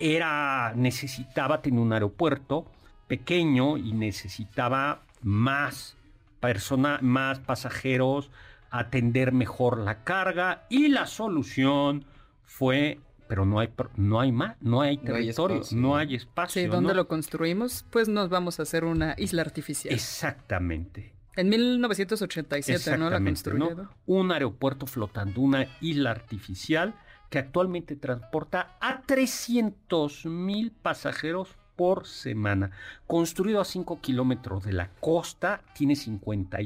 [0.00, 2.66] Era, necesitaba tener un aeropuerto
[3.06, 5.96] pequeño y necesitaba más
[6.40, 8.32] persona, más pasajeros,
[8.70, 12.06] atender mejor la carga y la solución
[12.42, 12.98] fue
[13.32, 16.60] pero no hay no hay más, no hay territorio, no hay espacio.
[16.60, 17.82] sí, ¿dónde lo construimos?
[17.88, 19.94] Pues nos vamos a hacer una isla artificial.
[19.94, 21.14] Exactamente.
[21.36, 23.08] En 1987, ¿no?
[23.08, 23.88] La construyeron.
[24.04, 26.94] Un aeropuerto flotando, una isla artificial
[27.30, 32.72] que actualmente transporta a 300 mil pasajeros por semana.
[33.06, 36.58] Construido a 5 kilómetros de la costa, tiene 50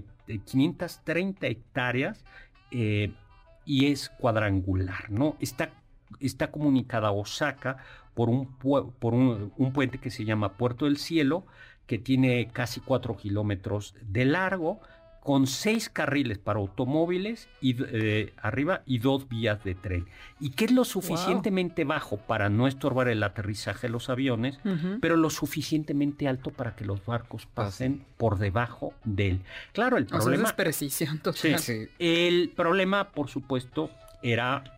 [0.44, 2.24] 530 hectáreas
[2.72, 3.14] eh,
[3.64, 5.36] y es cuadrangular, ¿no?
[5.38, 5.70] Está
[6.20, 7.78] está comunicada a Osaka
[8.14, 11.44] por, un, por un, puente que se llama Puerto del Cielo,
[11.86, 14.80] que tiene casi 4 kilómetros de largo,
[15.26, 20.06] con seis carriles para automóviles y, eh, arriba y dos vías de tren.
[20.38, 24.60] Y que es lo suficientemente bajo para no estorbar el aterrizaje de los aviones,
[25.00, 29.40] pero lo suficientemente alto para que los barcos pasen por debajo de él.
[29.72, 30.44] Claro, el problema...
[30.44, 31.60] es precisión total.
[31.98, 33.90] El problema, por supuesto,
[34.22, 34.75] era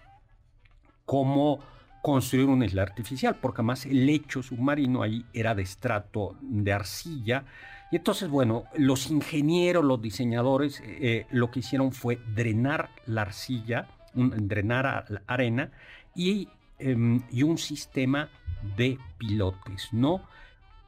[1.08, 1.60] cómo
[2.02, 7.46] construir una isla artificial, porque además el lecho submarino ahí era de estrato de arcilla.
[7.90, 13.88] Y entonces, bueno, los ingenieros, los diseñadores, eh, lo que hicieron fue drenar la arcilla,
[14.12, 15.72] drenar la arena
[16.14, 18.28] y, em, y, un sistema
[18.76, 20.20] de pilotes, ¿no?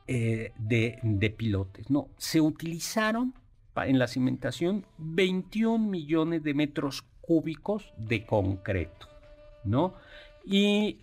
[0.07, 2.09] Eh, de, de, pilotes, ¿no?
[2.19, 3.33] Se utilizaron
[3.77, 9.09] en la cimentación 21 millones de metros cúbicos de concreto,
[9.65, 9.95] ¿no?
[10.45, 10.99] y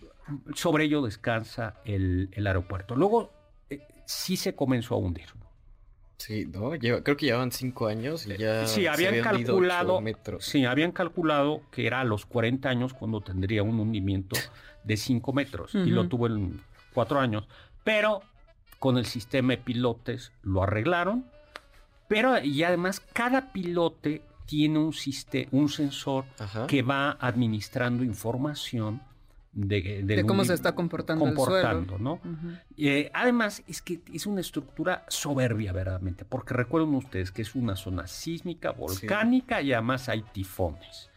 [0.54, 2.94] sobre ello descansa el, aeropuerto.
[2.94, 3.32] Luego
[3.70, 5.26] eh, sí se comenzó a hundir.
[6.18, 6.70] Sí, ¿no?
[6.70, 10.02] creo que llevan cinco años y ya sí, habían, calculado,
[10.40, 14.36] Sí, habían calculado que era a los 40 años cuando tendría un hundimiento
[14.82, 16.60] de 5 metros y lo tuvo en
[16.92, 17.46] cuatro años.
[17.84, 18.22] Pero
[18.80, 21.24] con el sistema de pilotes lo arreglaron.
[22.08, 24.94] Pero y además cada pilote tiene un,
[25.50, 26.24] un sensor
[26.66, 29.02] que va administrando información
[29.52, 32.20] de, cómo se está comportando, comportando el ¿no?
[32.76, 37.76] Eh, además, es que es una estructura soberbia, verdaderamente, porque recuerden ustedes que es una
[37.76, 41.10] zona sísmica, volcánica y además hay tifones.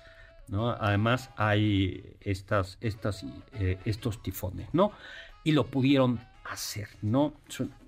[0.50, 0.72] ¿no?
[0.72, 4.92] Además hay estas, estas, eh, estos tifones, ¿no?
[5.46, 7.34] Y lo pudieron hacer, ¿no?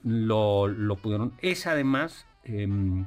[0.03, 1.33] Lo, lo pudieron.
[1.41, 3.05] Es además em,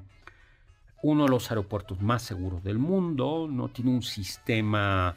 [1.11, 5.16] uno de los aeropuertos más seguros del mundo, no tiene un sistema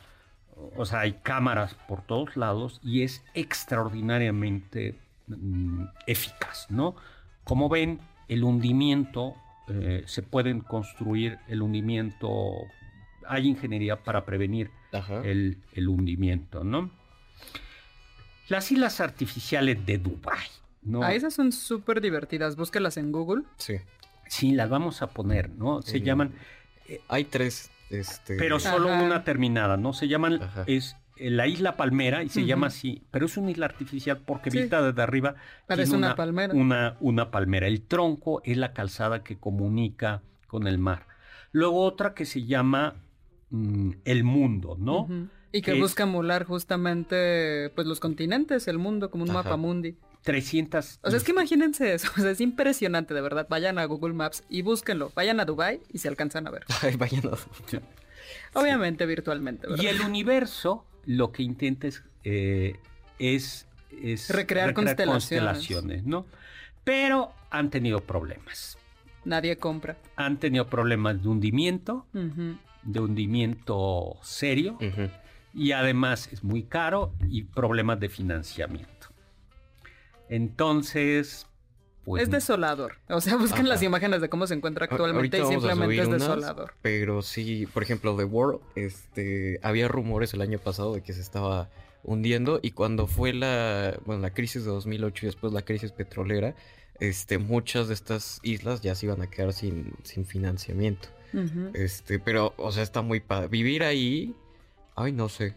[0.76, 4.96] o sea, hay cámaras por todos lados y es extraordinariamente
[5.28, 6.96] mm, eficaz, ¿no?
[7.44, 9.36] Como ven, el hundimiento,
[9.68, 12.54] eh, se pueden construir el hundimiento,
[13.28, 14.70] hay ingeniería para prevenir
[15.24, 16.92] el, hundimiento, ¿no?
[18.48, 20.48] Las islas artificiales de Dubái,
[20.82, 21.04] ¿no?
[21.04, 23.44] Ah, esas son súper divertidas, búscalas en Google.
[23.58, 23.76] Sí.
[24.30, 25.82] Sí, las vamos a poner, ¿no?
[25.82, 26.34] Se llaman...
[26.88, 29.94] Eh, hay tres este, Pero solo una terminada, ¿no?
[29.94, 34.22] Se llaman, es la isla Palmera y se llama así, pero es una isla artificial
[34.26, 35.36] porque vista desde arriba
[35.68, 36.54] parece una, palmera.
[36.54, 37.68] Una, una palmera.
[37.68, 41.08] El tronco es la calzada que comunica con el mar.
[41.52, 42.96] Luego otra que se llama
[43.50, 45.08] mm, El Mundo, ¿no?
[45.52, 49.98] Y que, busca emular justamente pues los continentes, el mundo como un mapa mundi.
[50.30, 51.00] 300.
[51.02, 53.48] O sea, es que imagínense eso, o sea, es impresionante, de verdad.
[53.50, 55.12] Vayan a Google Maps y búsquenlo.
[55.16, 56.66] Vayan a Dubai y se alcanzan a ver.
[57.00, 57.38] vayan a
[58.54, 59.84] Obviamente virtualmente, ¿verdad?
[59.84, 62.76] Y el universo lo que intenta es, eh,
[63.18, 63.66] es,
[64.30, 66.04] recrear, constelaciones.
[66.04, 66.28] ¿no?
[66.84, 68.78] Pero han tenido problemas.
[69.26, 69.98] Nadie compra.
[70.16, 72.06] Han tenido problemas de hundimiento,
[72.84, 74.78] de hundimiento serio,
[75.56, 78.99] y además es muy caro y problemas de financiamiento.
[80.30, 81.48] Entonces,
[82.06, 82.98] pues, es desolador.
[83.10, 86.74] O sea, busquen las imágenes de cómo se encuentra actualmente y simplemente es desolador.
[86.82, 91.22] pero sí, por ejemplo, The World, este, había rumores el año pasado de que se
[91.22, 91.70] estaba
[92.04, 96.56] hundiendo y cuando fue la, bueno, la crisis de 2008 y después la crisis petrolera,
[97.00, 101.10] este, muchas de estas islas ya se iban a quedar sin, sin financiamiento.
[101.74, 103.50] Este, pero, o sea, está muy padre.
[103.50, 104.34] Vivir ahí,
[104.96, 105.54] ay, no sé.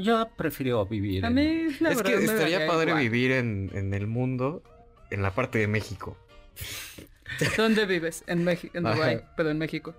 [0.00, 1.24] Yo prefiero vivir.
[1.24, 4.62] A mí, es que estaría padre vivir en, en, el mundo,
[5.10, 6.16] en la parte de México.
[7.56, 8.24] ¿Dónde vives?
[8.26, 9.94] En México, en Dubai, pero en México,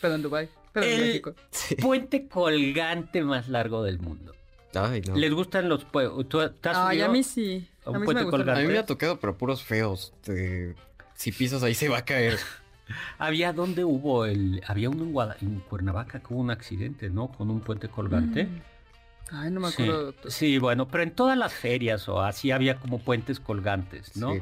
[0.00, 1.34] pero en Dubai, pero en México.
[1.80, 4.34] Puente colgante más largo del mundo.
[4.74, 5.16] Ay, no.
[5.16, 6.48] ¿Les gustan los puentes?
[6.64, 7.68] Ay, a mí sí.
[7.84, 10.12] A, mí me a mí me ha tocado, pero puros feos.
[11.14, 12.38] Si pisas ahí se va a caer.
[13.18, 14.62] había donde hubo el.
[14.66, 17.28] Había uno en, en, Cuernavaca que hubo un accidente, ¿no?
[17.28, 18.44] Con un puente colgante.
[18.44, 18.62] Mm.
[19.30, 20.14] Ay, no me acuerdo.
[20.28, 24.32] Sí, bueno, pero en todas las ferias o así había como puentes colgantes, ¿no?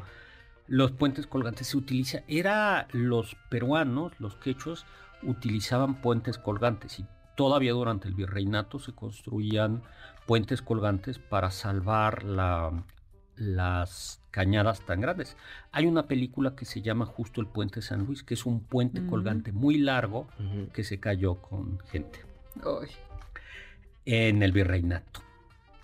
[0.67, 4.85] Los puentes colgantes se utiliza, era los peruanos, los quechos,
[5.23, 7.05] utilizaban puentes colgantes y
[7.35, 9.81] todavía durante el virreinato se construían
[10.27, 12.83] puentes colgantes para salvar la,
[13.35, 15.37] las cañadas tan grandes.
[15.71, 19.03] Hay una película que se llama justo el puente San Luis, que es un puente
[19.07, 20.27] colgante muy largo
[20.71, 22.19] que se cayó con gente.
[22.63, 22.89] Ay
[24.05, 25.21] en el virreinato.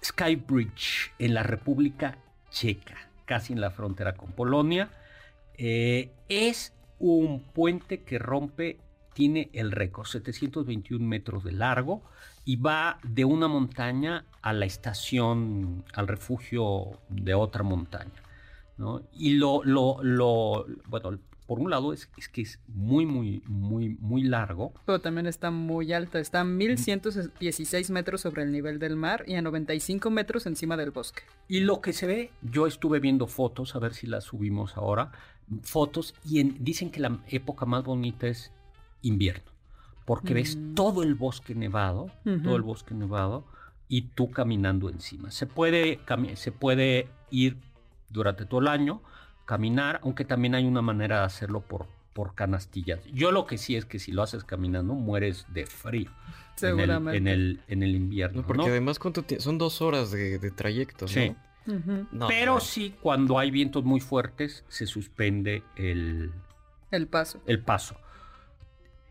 [0.03, 2.17] Skybridge en la República
[2.49, 4.89] Checa, casi en la frontera con Polonia.
[5.57, 8.79] Eh, es un puente que rompe,
[9.13, 12.03] tiene el récord, 721 metros de largo
[12.43, 18.21] y va de una montaña a la estación, al refugio de otra montaña.
[19.13, 24.23] Y lo, lo, lo, bueno, por un lado es, que es muy, muy, muy, muy
[24.23, 24.73] largo.
[24.85, 29.35] Pero también está muy alto, está a 1116 metros sobre el nivel del mar y
[29.35, 31.23] a 95 metros encima del bosque.
[31.47, 35.11] Y lo que se ve, yo estuve viendo fotos, a ver si las subimos ahora,
[35.61, 38.51] fotos, y dicen que la época más bonita es
[39.03, 39.51] invierno,
[40.05, 40.73] porque ves mm.
[40.73, 42.09] todo el bosque nevado,
[42.43, 43.45] todo el bosque nevado,
[43.87, 45.29] y tú caminando encima.
[45.29, 45.99] Se puede,
[46.33, 47.57] se puede ir
[48.09, 49.01] durante todo el año,
[49.45, 53.03] caminar, aunque también hay una manera de hacerlo por, por canastillas.
[53.13, 56.09] Yo lo que sí es que si lo haces caminando, mueres de frío.
[56.55, 57.17] Seguramente.
[57.17, 58.45] En el, en el, invierno.
[58.45, 61.35] porque además, ¿cuánto son dos horas de, trayecto, sí.
[62.27, 66.31] Pero sí, cuando hay vientos muy fuertes, se suspende el,
[66.91, 67.41] el paso.
[67.45, 67.95] El paso.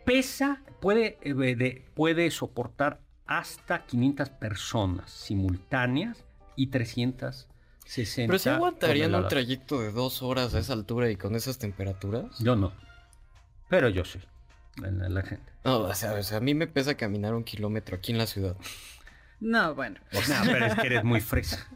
[0.05, 6.25] Pesa, puede, eh, puede soportar hasta 500 personas simultáneas
[6.57, 7.49] y 300
[8.17, 12.39] pero se aguantarían un trayecto de dos horas a esa altura y con esas temperaturas.
[12.39, 12.73] Yo no.
[13.69, 14.21] Pero yo sí.
[14.77, 15.53] La, gente.
[15.65, 18.57] No, o sea, a mí me pesa caminar un kilómetro aquí en la ciudad.
[19.41, 20.01] No, bueno.
[20.13, 21.69] no, pero es que eres muy fresa.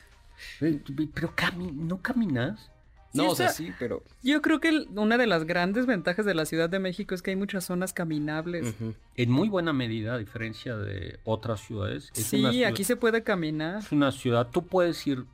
[0.60, 1.32] pero
[1.74, 2.70] ¿no caminas?
[3.12, 4.02] No, o sea, sí, pero...
[4.22, 7.30] Yo creo que una de las grandes ventajas de la Ciudad de México es que
[7.30, 8.74] hay muchas zonas caminables.
[9.14, 12.10] En muy buena medida, a diferencia de otras ciudades.
[12.12, 13.78] sí, aquí se puede caminar.
[13.78, 15.24] Es una ciudad, tú puedes ir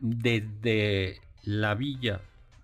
[0.00, 2.20] desde la villa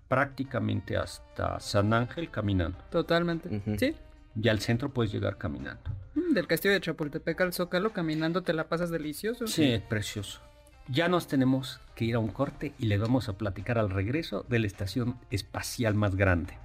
[0.08, 2.78] prácticamente hasta San Ángel caminando.
[2.90, 3.62] Totalmente.
[3.78, 3.94] Sí.
[4.40, 5.90] Y al centro puedes llegar caminando.
[6.14, 9.46] Mm, del castillo de Chapultepec al Zócalo caminando te la pasas delicioso.
[9.46, 10.40] Sí, es precioso.
[10.88, 14.44] Ya nos tenemos que ir a un corte y le vamos a platicar al regreso
[14.48, 16.58] de la estación espacial más grande.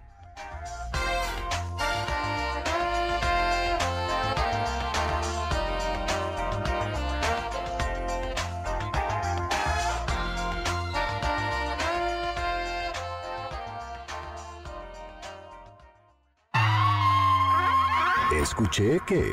[18.50, 19.32] Escuché que...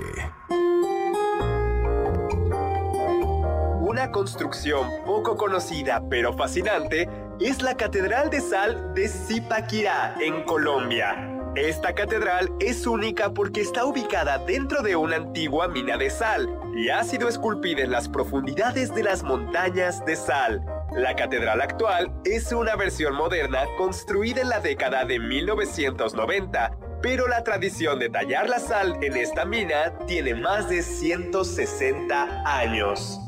[3.80, 7.08] Una construcción poco conocida pero fascinante
[7.40, 11.32] es la Catedral de Sal de Zipaquirá, en Colombia.
[11.54, 16.46] Esta catedral es única porque está ubicada dentro de una antigua mina de sal
[16.76, 20.62] y ha sido esculpida en las profundidades de las montañas de sal.
[20.92, 27.44] La catedral actual es una versión moderna construida en la década de 1990, pero la
[27.44, 33.20] tradición de tallar la sal en esta mina tiene más de 160 años.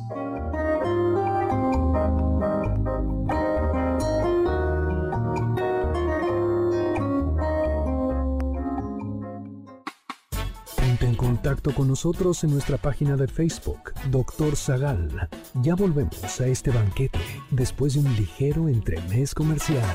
[11.00, 15.28] en contacto con nosotros en nuestra página de Facebook, Doctor Zagal.
[15.62, 17.20] Ya volvemos a este banquete
[17.52, 19.94] después de un ligero entremés comercial.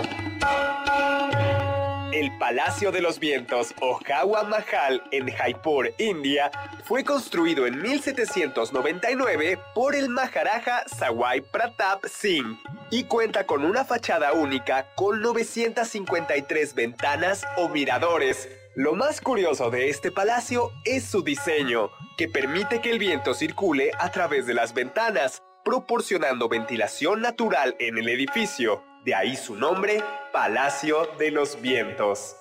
[2.13, 6.51] El Palacio de los Vientos o Hawa Mahal en Jaipur, India,
[6.83, 12.59] fue construido en 1799 por el Maharaja Sawai Pratap Singh
[12.89, 18.49] y cuenta con una fachada única con 953 ventanas o miradores.
[18.75, 23.91] Lo más curioso de este palacio es su diseño, que permite que el viento circule
[23.97, 28.83] a través de las ventanas, proporcionando ventilación natural en el edificio.
[29.03, 32.35] De ahí su nombre, Palacio de los Vientos.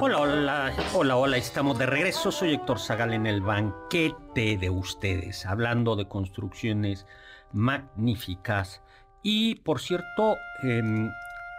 [0.00, 2.30] Hola, hola, hola, hola, estamos de regreso.
[2.30, 7.04] Soy Héctor Zagal en el banquete de ustedes, hablando de construcciones
[7.52, 8.80] magníficas.
[9.24, 11.10] Y por cierto, em,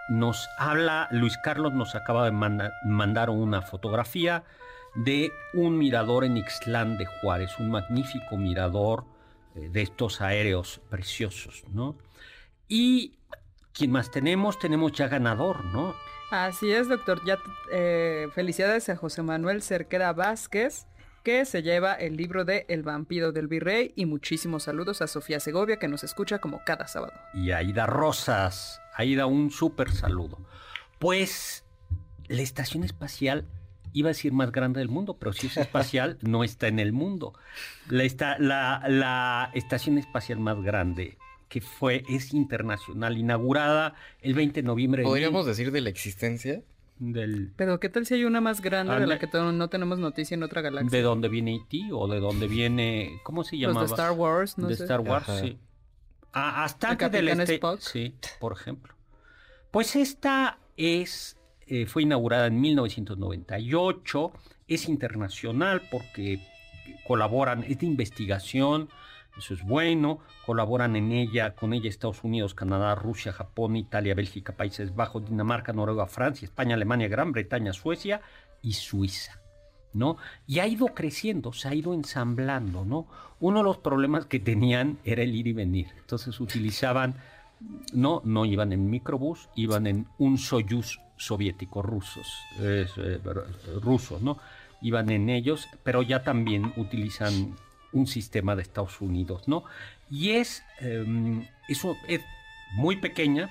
[0.10, 4.46] nos habla, Luis Carlos nos acaba de mandar una fotografía
[4.96, 9.04] de un mirador en Ixtlán de Juárez, un magnífico mirador
[9.56, 11.98] eh, de estos aéreos preciosos, ¿no?
[12.70, 13.18] Y
[13.74, 14.60] ¿quién más tenemos?
[14.60, 15.94] Tenemos ya ganador, ¿no?
[16.32, 17.24] Así es, doctor.
[17.26, 17.40] Ya
[17.72, 20.86] eh, felicidades a José Manuel Cerquera Vázquez,
[21.24, 25.40] que se lleva el libro de El vampiro del virrey y muchísimos saludos a Sofía
[25.40, 27.14] Segovia, que nos escucha como cada sábado.
[27.34, 30.38] Y Aida Rosas, Aida un súper saludo.
[31.00, 31.66] Pues
[32.28, 33.46] la estación espacial
[33.94, 36.94] iba a decir más grande del mundo, pero si es espacial, no está en el
[36.94, 37.34] mundo.
[37.90, 38.06] La,
[38.38, 41.18] la, la estación espacial más grande
[41.50, 45.04] que fue, es internacional, inaugurada el 20 de noviembre.
[45.04, 46.62] ¿Podríamos decir de la existencia?
[47.00, 47.52] Del...
[47.56, 50.44] Pero ¿qué tal si hay una más grande de la que no tenemos noticia en
[50.44, 50.96] otra galaxia?
[50.96, 51.90] ¿De dónde viene E.T.
[51.92, 53.20] o de dónde viene...
[53.24, 53.82] ¿Cómo se llama?
[53.82, 55.58] Los de Star Wars, no De Star Wars, sí.
[56.32, 57.60] Ah, hasta que del este...
[57.80, 58.94] Sí, por ejemplo.
[59.72, 61.36] Pues esta es...
[61.66, 64.32] Eh, fue inaugurada en 1998,
[64.68, 66.40] es internacional porque
[67.06, 68.90] colaboran, es de investigación,
[69.40, 70.20] eso es bueno.
[70.46, 75.74] Colaboran en ella, con ella Estados Unidos, Canadá, Rusia, Japón, Italia, Bélgica, Países Bajos, Dinamarca,
[75.74, 78.22] Noruega, Francia, España, Alemania, Gran Bretaña, Suecia
[78.62, 79.42] y Suiza.
[79.92, 80.18] ¿No?
[80.46, 83.08] Y ha ido creciendo, se ha ido ensamblando, ¿no?
[83.40, 85.88] Uno de los problemas que tenían era el ir y venir.
[85.98, 87.16] Entonces utilizaban,
[87.92, 92.28] no, no iban en microbús, iban en un Soyuz soviético, rusos,
[92.60, 92.86] eh,
[93.82, 94.38] rusos, ¿no?
[94.82, 97.56] Iban en ellos, pero ya también utilizan
[97.92, 99.64] un sistema de Estados Unidos, ¿no?
[100.10, 102.22] Y es, em, eso es
[102.76, 103.50] muy pequeña,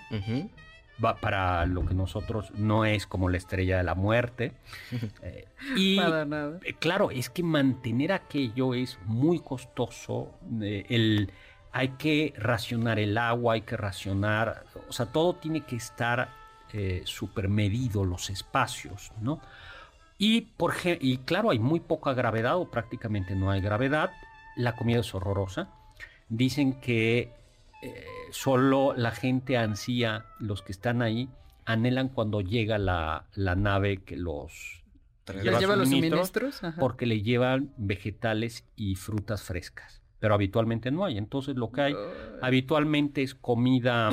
[1.02, 4.52] va para lo que nosotros no es como la estrella de la muerte.
[5.22, 6.58] Eh, y nada.
[6.64, 10.32] Eh, claro, es que mantener aquello es muy costoso.
[10.62, 11.32] Eh, el,
[11.72, 16.30] hay que racionar el agua, hay que racionar, o sea, todo tiene que estar
[17.04, 19.40] supermedido, los espacios, ¿no?
[20.18, 24.10] Y, por, y claro, hay muy poca gravedad o prácticamente no hay gravedad
[24.58, 25.70] la comida es horrorosa.
[26.28, 27.32] Dicen que
[27.82, 31.30] eh, solo la gente ansía, los que están ahí,
[31.64, 34.82] anhelan cuando llega la, nave que los
[35.26, 40.02] lleva, los suministros porque le llevan vegetales y frutas frescas.
[40.18, 41.18] Pero habitualmente no hay.
[41.18, 41.94] Entonces lo que hay
[42.42, 44.10] habitualmente es comida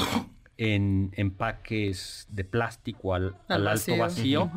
[0.57, 4.51] en empaques de plástico al, alto vacío.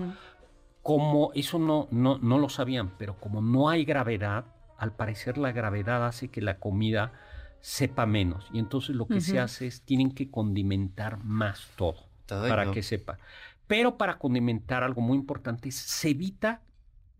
[0.83, 4.45] Como eso no, no, no lo sabían, pero como no hay gravedad,
[4.79, 7.13] al parecer la gravedad hace que la comida
[7.61, 8.49] sepa menos.
[8.53, 13.19] Y entonces lo que se hace es, tienen que condimentar más todo, para que sepa.
[13.67, 16.63] Pero para condimentar algo muy importante, se evita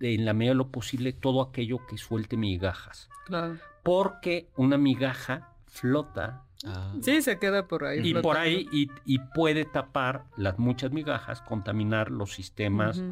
[0.01, 3.11] en la medida de lo posible todo aquello que suelte migajas.
[3.27, 3.59] Claro.
[3.83, 6.93] Porque una migaja flota Ah.
[7.03, 8.01] Sí, se queda por ahí.
[8.03, 13.03] Y por ahí, y, y puede tapar las muchas migajas, contaminar los sistemas.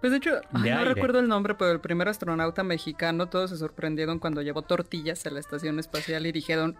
[0.00, 3.56] Pues de hecho, de no recuerdo el nombre, pero el primer astronauta mexicano, todos se
[3.58, 6.76] sorprendieron cuando llevó tortillas a la estación espacial y dijeron,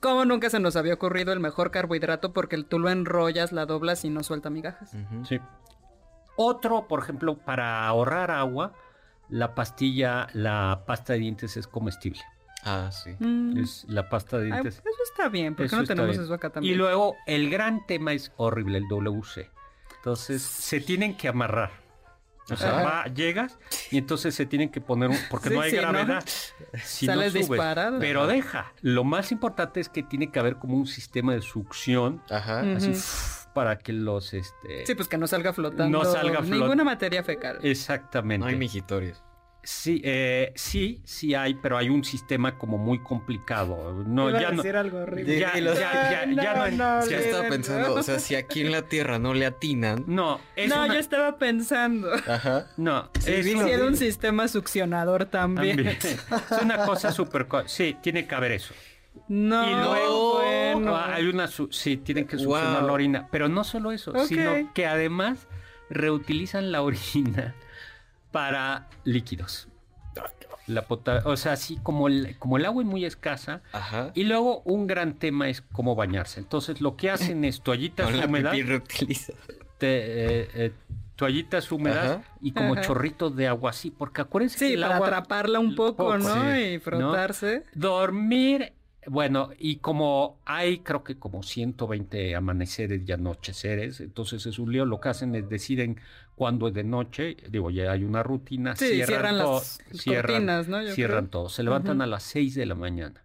[0.00, 2.32] ¿cómo nunca se nos había ocurrido el mejor carbohidrato?
[2.32, 4.92] Porque tú lo enrollas, la doblas y no suelta migajas.
[5.24, 5.40] Sí.
[6.36, 8.72] Otro, por ejemplo, para ahorrar agua,
[9.28, 12.20] la pastilla, la pasta de dientes es comestible.
[12.64, 13.10] Ah, sí.
[13.18, 13.58] Mm.
[13.58, 14.76] Es la pasta de Ay, dientes.
[14.78, 16.22] eso está bien, ¿por qué Eso no tenemos bien.
[16.24, 16.74] eso acá también?
[16.74, 19.50] Y luego, el gran tema es horrible, el WC.
[19.96, 21.83] Entonces, se tienen que amarrar.
[22.50, 23.58] O sea, va, llegas
[23.90, 25.16] y entonces se tienen que poner un...
[25.30, 25.82] Porque Sí, no hay sí, ¿no?
[25.82, 26.24] gravedad.
[26.84, 27.48] Si no Sales subes.
[27.48, 27.98] disparado.
[27.98, 28.72] Pero deja.
[28.82, 32.60] Lo más importante es que tiene que haber como un sistema de succión Ajá.
[32.76, 32.92] Así
[33.54, 34.34] para que los...
[34.34, 34.84] Este...
[34.84, 35.98] Sí, pues que no salga flotando.
[35.98, 37.58] No salga flot- Ninguna materia fecal.
[37.62, 38.40] Exactamente.
[38.44, 39.22] No hay mijitorios.
[39.64, 44.04] Sí, eh, sí, sí hay, pero hay un sistema como muy complicado.
[44.06, 44.62] No, Iba a ya no.
[44.62, 45.38] decir algo horrible.
[45.38, 45.72] Ya, Dilo.
[45.74, 47.48] ya, ya, ya no, No, no, Ya estaba no.
[47.48, 50.04] pensando, o sea, si aquí en la Tierra no le atinan.
[50.06, 52.12] No, es no, una, yo estaba pensando.
[52.12, 52.66] Ajá.
[52.76, 53.60] no, Sí, es dilo.
[53.60, 55.76] una- Si era un sistema succionador también.
[55.76, 55.96] también.
[56.02, 57.46] es una cosa súper...
[57.48, 58.74] co- Sí, tiene que haber eso.
[59.28, 60.94] No, Y luego bueno.
[60.94, 61.46] Ah, hay una...
[61.46, 62.86] su- Sí, tienen que succionar Wow.
[62.88, 63.28] la orina.
[63.30, 65.46] Pero no solo eso, sino que además
[65.88, 67.54] reutilizan la orina
[68.34, 69.68] para líquidos.
[70.66, 74.10] La pota- o sea, así como el, como el agua es muy escasa, Ajá.
[74.14, 76.40] Y luego un gran tema es cómo bañarse.
[76.40, 78.56] Entonces lo que hacen es toallitas Con húmedas,
[79.78, 80.72] te- eh, eh,
[81.14, 82.22] toallitas húmedas Ajá.
[82.40, 82.82] y como Ajá.
[82.82, 86.18] chorritos de agua así, porque acuérdense que Sí, el para agua atraparla un poco, poco,
[86.18, 86.34] ¿no?
[86.54, 86.58] sí.
[86.74, 87.62] Y frotarse.
[87.74, 88.72] dormir,
[89.06, 94.84] bueno, y como hay creo que como 120 amaneceres y anocheceres, entonces es un lío,
[94.86, 96.00] lo que hacen es deciden
[96.36, 100.82] cuándo es de noche, digo, ya hay una rutina, Sí, cierran todo, las cortinas, ¿no?
[100.82, 101.30] Yo cierran creo.
[101.30, 103.22] todo, se levantan a las 6 de la mañana.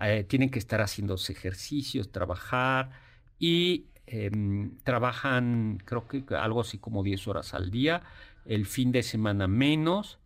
[0.00, 2.90] Eh, tienen que estar haciendo ejercicios, trabajar
[3.38, 8.02] y em, trabajan creo que algo así como 10 horas al día,
[8.44, 10.18] el fin de semana menos,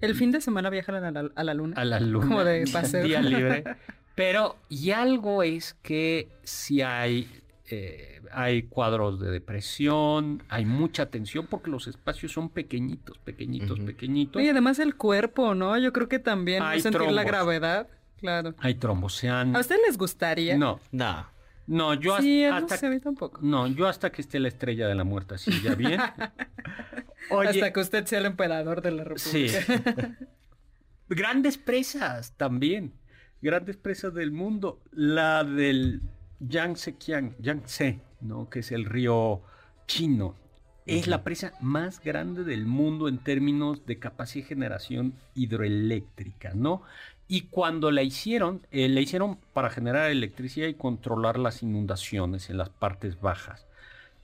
[0.00, 1.74] El fin de semana viajan a la, a la luna.
[1.76, 3.02] a la luna, Como de paseo.
[3.04, 3.64] día libre.
[4.16, 7.30] Pero y algo es que si hay
[7.70, 14.40] eh, hay cuadros de depresión, hay mucha tensión porque los espacios son pequeñitos, pequeñitos, pequeñitos.
[14.40, 15.76] Oye, además el cuerpo, ¿no?
[15.78, 17.88] Yo creo que también no Hay sentir la gravedad.
[18.18, 18.54] Claro.
[18.58, 20.56] Hay trombos, ¿A ustedes les gustaría?
[20.56, 21.24] No, Nah.
[21.66, 23.40] no, yo sí, hasta, no hasta- sé, a mí tampoco.
[23.42, 26.00] no, yo hasta que esté la estrella de la muerte así ya bien.
[27.30, 29.48] Oye, Hasta que usted sea el emperador de la Sí.
[29.48, 30.16] República.
[31.08, 32.92] Grandes presas también.
[33.42, 34.80] Grandes presas del mundo.
[34.92, 36.00] La del
[36.40, 36.96] Yangtze,
[37.38, 38.48] Yangtze, ¿no?
[38.48, 39.42] Que es el río
[39.86, 40.34] chino.
[40.86, 46.82] Es la presa más grande del mundo en términos de capacidad de generación hidroeléctrica, ¿no?
[47.26, 52.58] Y cuando la hicieron, eh, la hicieron para generar electricidad y controlar las inundaciones en
[52.58, 53.66] las partes bajas.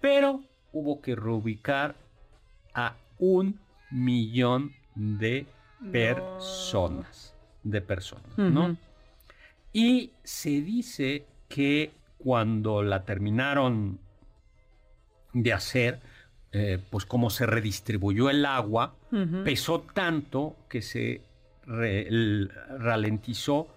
[0.01, 1.97] Pero hubo que reubicar
[2.75, 3.59] a un
[3.91, 5.47] millón de
[5.91, 7.35] personas.
[7.65, 8.77] De personas, ¿no?
[9.73, 13.99] Y se dice que cuando la terminaron
[15.33, 16.01] de hacer,
[16.53, 18.95] eh, pues como se redistribuyó el agua,
[19.45, 21.23] pesó tanto que se
[21.66, 23.68] re- el- ralentizó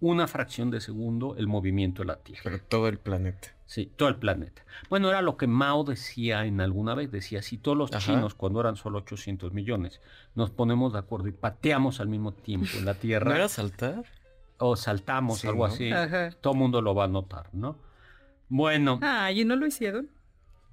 [0.00, 2.42] una fracción de segundo el movimiento de la Tierra.
[2.44, 3.54] Pero todo el planeta.
[3.66, 4.62] Sí, todo el planeta.
[4.90, 7.10] Bueno, era lo que Mao decía en alguna vez.
[7.12, 8.00] Decía, si todos los Ajá.
[8.00, 10.00] chinos, cuando eran solo 800 millones,
[10.34, 14.04] nos ponemos de acuerdo y pateamos al mismo tiempo en la ¿No Tierra era saltar?
[14.64, 15.72] O saltamos, Sí, algo ¿no?
[15.74, 16.30] así, Ajá.
[16.40, 17.76] todo el mundo lo va a notar, ¿no?
[18.48, 20.08] Bueno, Ah, ¿y no lo hicieron?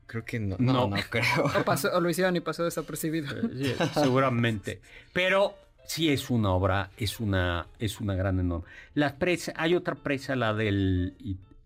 [0.06, 0.56] Creo que no.
[0.60, 0.74] No.
[0.74, 1.24] No, no, creo.
[1.60, 3.28] O, pasó- o lo hicieron y pasó desapercibido.
[3.38, 4.82] eh, sí, seguramente.
[5.14, 5.54] Pero
[5.86, 8.66] sí es una obra, es una, es una gran enorme.
[8.96, 11.16] Las presas, hay otra presa, la del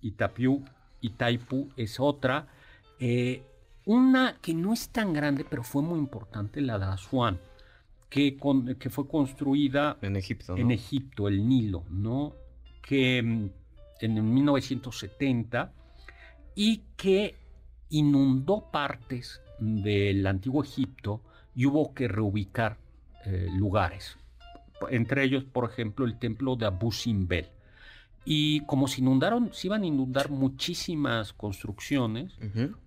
[0.01, 0.63] Itapiú,
[1.01, 2.47] Itaipu, es otra.
[2.99, 3.43] Eh,
[3.86, 7.39] una que no es tan grande, pero fue muy importante, la de Asuán,
[8.14, 10.61] que, con- que fue construida En Egipto, ¿no?
[10.61, 12.36] en Egipto, el Nilo, ¿no?
[12.82, 13.49] Que mm,
[14.01, 15.72] en el 1970
[16.55, 17.36] y que
[17.89, 21.22] inundó partes del antiguo Egipto
[21.55, 22.78] y hubo que reubicar
[23.26, 24.18] eh, lugares.
[24.89, 27.47] Entre ellos, por ejemplo, el templo de Abu Simbel.
[28.26, 32.38] Y como se inundaron, se iban a inundar muchísimas construcciones,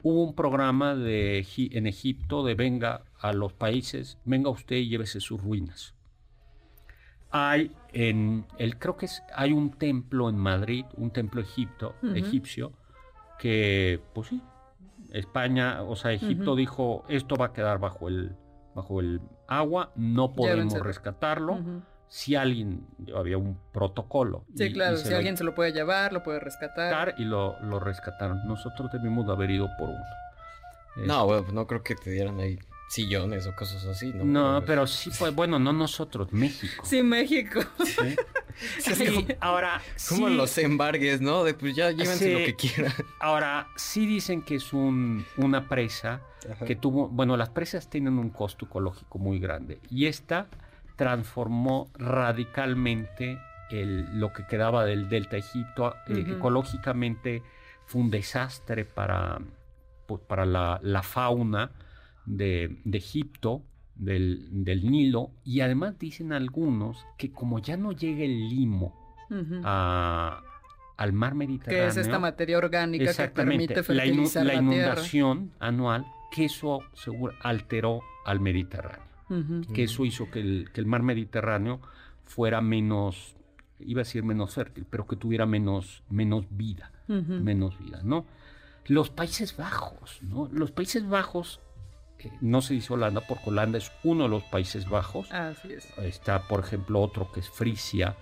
[0.03, 5.21] hubo un programa de, en Egipto de venga a los países, venga usted y llévese
[5.21, 5.95] sus ruinas.
[7.31, 12.73] Hay en el creo que es, hay un templo en Madrid, un templo egipto, egipcio,
[13.39, 14.41] que pues sí,
[15.13, 18.37] España, o sea, Egipto dijo esto va a quedar bajo el
[18.75, 24.45] bajo el agua, no podemos rescatarlo si alguien, había un protocolo.
[24.55, 27.15] Sí, claro, si alguien se lo puede llevar, lo puede rescatar.
[27.19, 28.47] Y lo, lo rescataron.
[28.47, 30.05] Nosotros debimos de haber ido por uno.
[31.05, 32.59] No, bueno, no creo que te dieran ahí
[32.89, 34.25] sillones o cosas así, ¿no?
[34.25, 36.85] No, pero sí, pues bueno, no nosotros, México.
[36.85, 37.61] Sí, México.
[37.85, 38.17] Sí.
[39.41, 41.45] Ahora, Como los embargues, ¿no?
[41.45, 42.93] De pues ya llévense lo que quieran.
[43.21, 46.23] Ahora, sí dicen que es un, una presa
[46.65, 50.47] que tuvo, bueno, las presas tienen un costo ecológico muy grande y esta
[50.95, 53.39] transformó radicalmente
[53.71, 55.95] el, lo que quedaba del delta Egipto.
[56.07, 57.43] Eh, ecológicamente
[57.85, 59.39] fue un desastre para,
[60.07, 61.73] pues, para la, la fauna
[62.27, 63.63] de, Egipto,
[63.95, 68.95] del, Nilo, y además dicen algunos que como ya no llega el limo
[70.97, 71.85] al mar Mediterráneo.
[71.85, 76.81] Que es esta materia orgánica que permite fertilizar la, la, inundación anual, que eso
[77.43, 79.07] alteró al Mediterráneo.
[79.75, 81.81] Que eso hizo que el, que el, mar Mediterráneo
[82.25, 83.37] fuera menos,
[83.81, 88.27] iba a decir menos fértil, pero que tuviera menos, menos vida, menos vida, ¿no?
[88.87, 90.49] Los Países Bajos, ¿no?
[90.53, 91.61] Los Países Bajos
[92.41, 95.31] no se dice Holanda porque Holanda es uno de los Países Bajos.
[95.33, 95.87] Así es.
[95.99, 98.17] Está, por ejemplo, otro que es Frisia.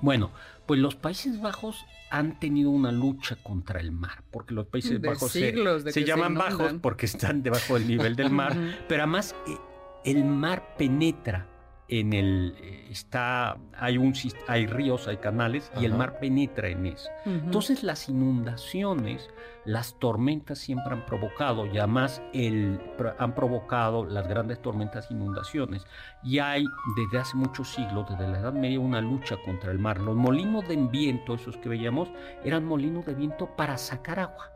[0.00, 0.30] Bueno,
[0.66, 5.32] pues los Países Bajos han tenido una lucha contra el mar, porque los Países Bajos
[5.32, 8.56] se, llaman bajos porque están debajo del nivel del mar,
[8.88, 9.56] pero además eh,
[10.04, 11.46] el mar penetra
[11.88, 14.12] en el eh, está hay un
[14.46, 17.08] hay ríos, hay canales y el mar penetra en eso.
[17.24, 19.28] Entonces las inundaciones,
[19.64, 22.78] las tormentas siempre han provocado y además el,
[23.18, 25.86] han provocado las grandes tormentas inundaciones
[26.22, 26.64] y hay
[26.96, 29.98] desde hace muchos siglos, desde la Edad Media, una lucha contra el mar.
[30.00, 32.10] Los molinos de viento, esos que veíamos,
[32.44, 34.52] eran molinos de viento para sacar agua,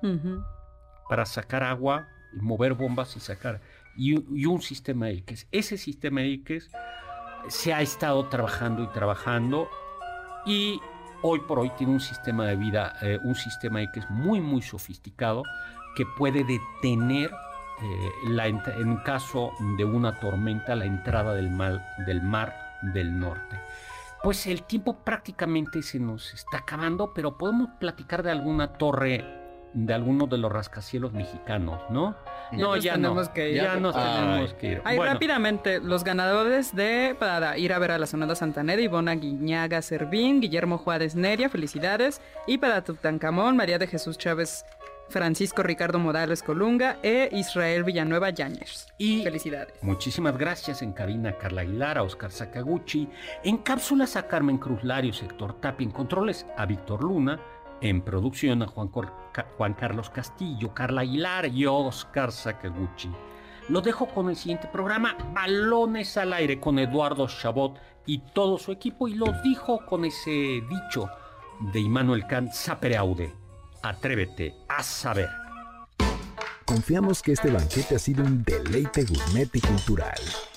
[1.08, 3.60] para sacar agua, mover bombas y sacar
[3.96, 5.46] y, y un sistema de diques.
[5.50, 6.70] Ese sistema de diques
[7.48, 9.68] se ha estado trabajando y trabajando
[10.46, 10.80] y
[11.22, 14.62] hoy por hoy tiene un sistema de vida, eh, un sistema que es muy, muy
[14.62, 15.42] sofisticado,
[15.94, 17.30] que puede detener
[17.82, 21.50] eh, la, en caso de una tormenta la entrada del,
[22.06, 23.60] del mar del norte.
[24.22, 29.41] Pues el tiempo prácticamente se nos está acabando, pero podemos platicar de alguna torre
[29.74, 32.14] de algunos de los rascacielos mexicanos, ¿no?
[32.52, 33.56] no, ya tenemos que ir.
[33.56, 34.82] Ya nos tenemos que ir.
[34.84, 39.82] Ahí rápidamente, los ganadores de para ir a ver a la Sonada Santanera, Ivona Guiñaga
[39.82, 42.20] Servín, Guillermo Juárez Neria, felicidades.
[42.46, 44.64] Y para Tutankamón, María de Jesús Chávez
[45.12, 48.86] Francisco Ricardo Morales Colunga e Israel Villanueva Yáñez.
[48.98, 49.74] Y felicidades.
[49.82, 53.08] Muchísimas gracias en cabina Carla Aguilar, a Oscar Sakaguchi,
[53.44, 57.38] en cápsulas a Carmen Cruz Lario, sector Tapi, en controles a Víctor Luna,
[57.82, 63.10] en producción a Juan, Carlos Castillo, Carla Aguilar y Oscar Sakaguchi.
[63.68, 68.72] Lo dejo con el siguiente programa, Balones al aire con Eduardo Chabot y todo su
[68.72, 71.08] equipo y lo dijo con ese dicho
[71.72, 73.32] de Immanuel Kant, sapere aude,
[73.82, 75.28] atrévete a saber.
[76.64, 80.20] Confiamos que este banquete ha sido un deleite gourmet y cultural.